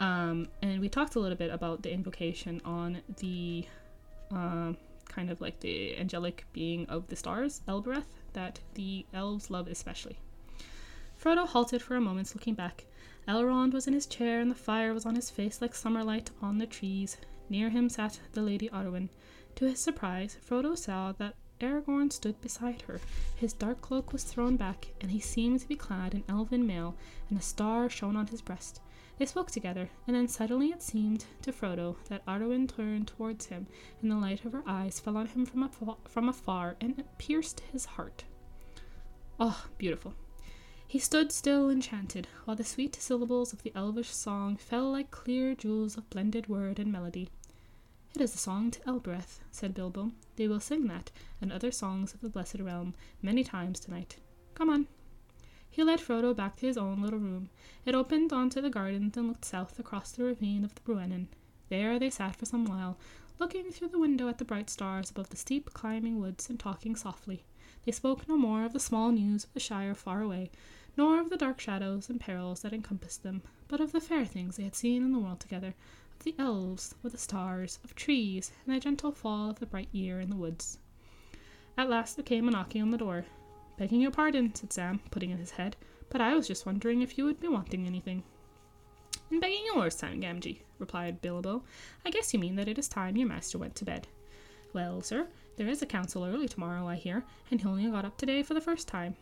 [0.00, 3.66] Um, and we talked a little bit about the invocation on the
[4.30, 4.72] uh,
[5.08, 10.18] kind of like the angelic being of the stars, Elbereth, that the elves love especially.
[11.20, 12.84] Frodo halted for a moment, looking back.
[13.26, 16.28] Elrond was in his chair, and the fire was on his face like summer light
[16.28, 17.16] upon the trees.
[17.48, 19.08] Near him sat the Lady Arwen.
[19.56, 23.00] To his surprise, Frodo saw that Aragorn stood beside her.
[23.34, 26.94] His dark cloak was thrown back, and he seemed to be clad in elven mail,
[27.30, 28.80] and a star shone on his breast.
[29.18, 33.66] They spoke together, and then suddenly it seemed to Frodo that Arwen turned towards him,
[34.02, 37.60] and the light of her eyes fell on him from, afar, from afar and pierced
[37.72, 38.24] his heart.
[39.40, 40.14] Oh, beautiful.
[40.86, 45.54] He stood still enchanted, while the sweet syllables of the elvish song fell like clear
[45.54, 47.30] jewels of blended word and melody.
[48.14, 50.12] It is a song to Elbereth, said Bilbo.
[50.36, 51.10] They will sing that,
[51.40, 54.16] and other songs of the Blessed Realm, many times tonight.
[54.54, 54.86] Come on.
[55.76, 57.50] He led Frodo back to his own little room.
[57.84, 61.26] It opened onto the gardens and looked south across the ravine of the Bruinen.
[61.68, 62.96] There they sat for some while,
[63.38, 66.96] looking through the window at the bright stars above the steep climbing woods and talking
[66.96, 67.44] softly.
[67.84, 70.50] They spoke no more of the small news of the Shire far away,
[70.96, 74.56] nor of the dark shadows and perils that encompassed them, but of the fair things
[74.56, 75.74] they had seen in the world together,
[76.18, 79.90] of the elves, with the stars, of trees, and the gentle fall of the bright
[79.92, 80.78] year in the woods.
[81.76, 83.26] At last there came a knocking on the door.
[83.78, 85.76] Begging your pardon, said Sam, putting in his head,
[86.08, 88.22] but I was just wondering if you would be wanting anything.
[89.30, 91.62] And begging yours, Sam Gamgee, replied Bilbo.
[92.04, 94.06] I guess you mean that it is time your master went to bed.
[94.72, 98.16] Well, sir, there is a council early tomorrow, I hear, and he only got up
[98.16, 99.16] today for the first time.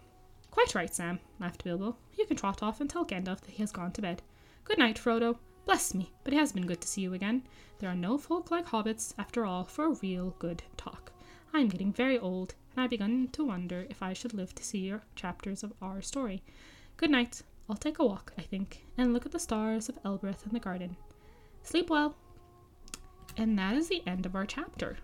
[0.50, 1.96] Quite right, Sam, laughed Bilbo.
[2.16, 4.22] You can trot off and tell Gandalf that he has gone to bed.
[4.64, 5.38] Good night, Frodo.
[5.64, 7.42] Bless me, but it has been good to see you again.
[7.78, 11.10] There are no folk like hobbits, after all, for a real good talk.
[11.52, 14.64] I am getting very old, and I begun to wonder if I should live to
[14.64, 16.42] see your chapters of our story.
[16.96, 17.42] Good night.
[17.68, 20.60] I'll take a walk, I think, and look at the stars of Elbereth in the
[20.60, 20.96] garden.
[21.62, 22.14] Sleep well.
[23.36, 24.98] And that is the end of our chapter.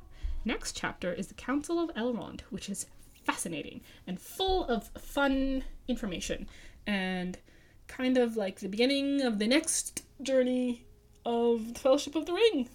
[0.44, 2.86] Next chapter is the Council of Elrond, which is
[3.24, 6.48] fascinating and full of fun information
[6.86, 7.38] and
[7.86, 10.86] kind of like the beginning of the next journey
[11.24, 12.68] of the Fellowship of the Ring.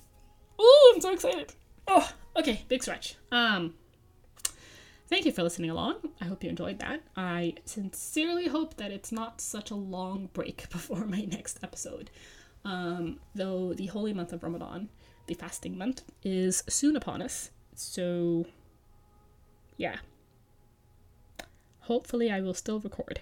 [0.60, 1.54] Oh, I'm so excited.
[1.88, 3.16] Oh, okay, big stretch.
[3.32, 3.74] Um,
[5.10, 5.96] thank you for listening along.
[6.22, 7.02] I hope you enjoyed that.
[7.16, 12.10] I sincerely hope that it's not such a long break before my next episode.
[12.64, 14.90] Um, though the holy month of Ramadan,
[15.28, 17.52] the fasting month, is soon upon us.
[17.76, 18.46] So,
[19.78, 19.98] yeah.
[21.82, 23.20] Hopefully, I will still record.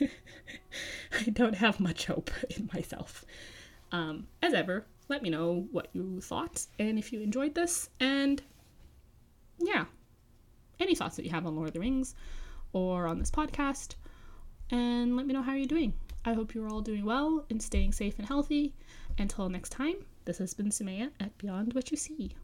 [0.00, 3.24] I don't have much hope in myself.
[3.90, 7.88] Um, as ever, let me know what you thought and if you enjoyed this.
[7.98, 8.42] And
[9.58, 9.86] yeah,
[10.80, 12.14] any thoughts that you have on Lord of the Rings
[12.72, 13.94] or on this podcast
[14.70, 15.94] and let me know how you're doing.
[16.24, 18.74] I hope you're all doing well and staying safe and healthy.
[19.18, 22.34] Until next time, this has been Sumayyah at Beyond What You See.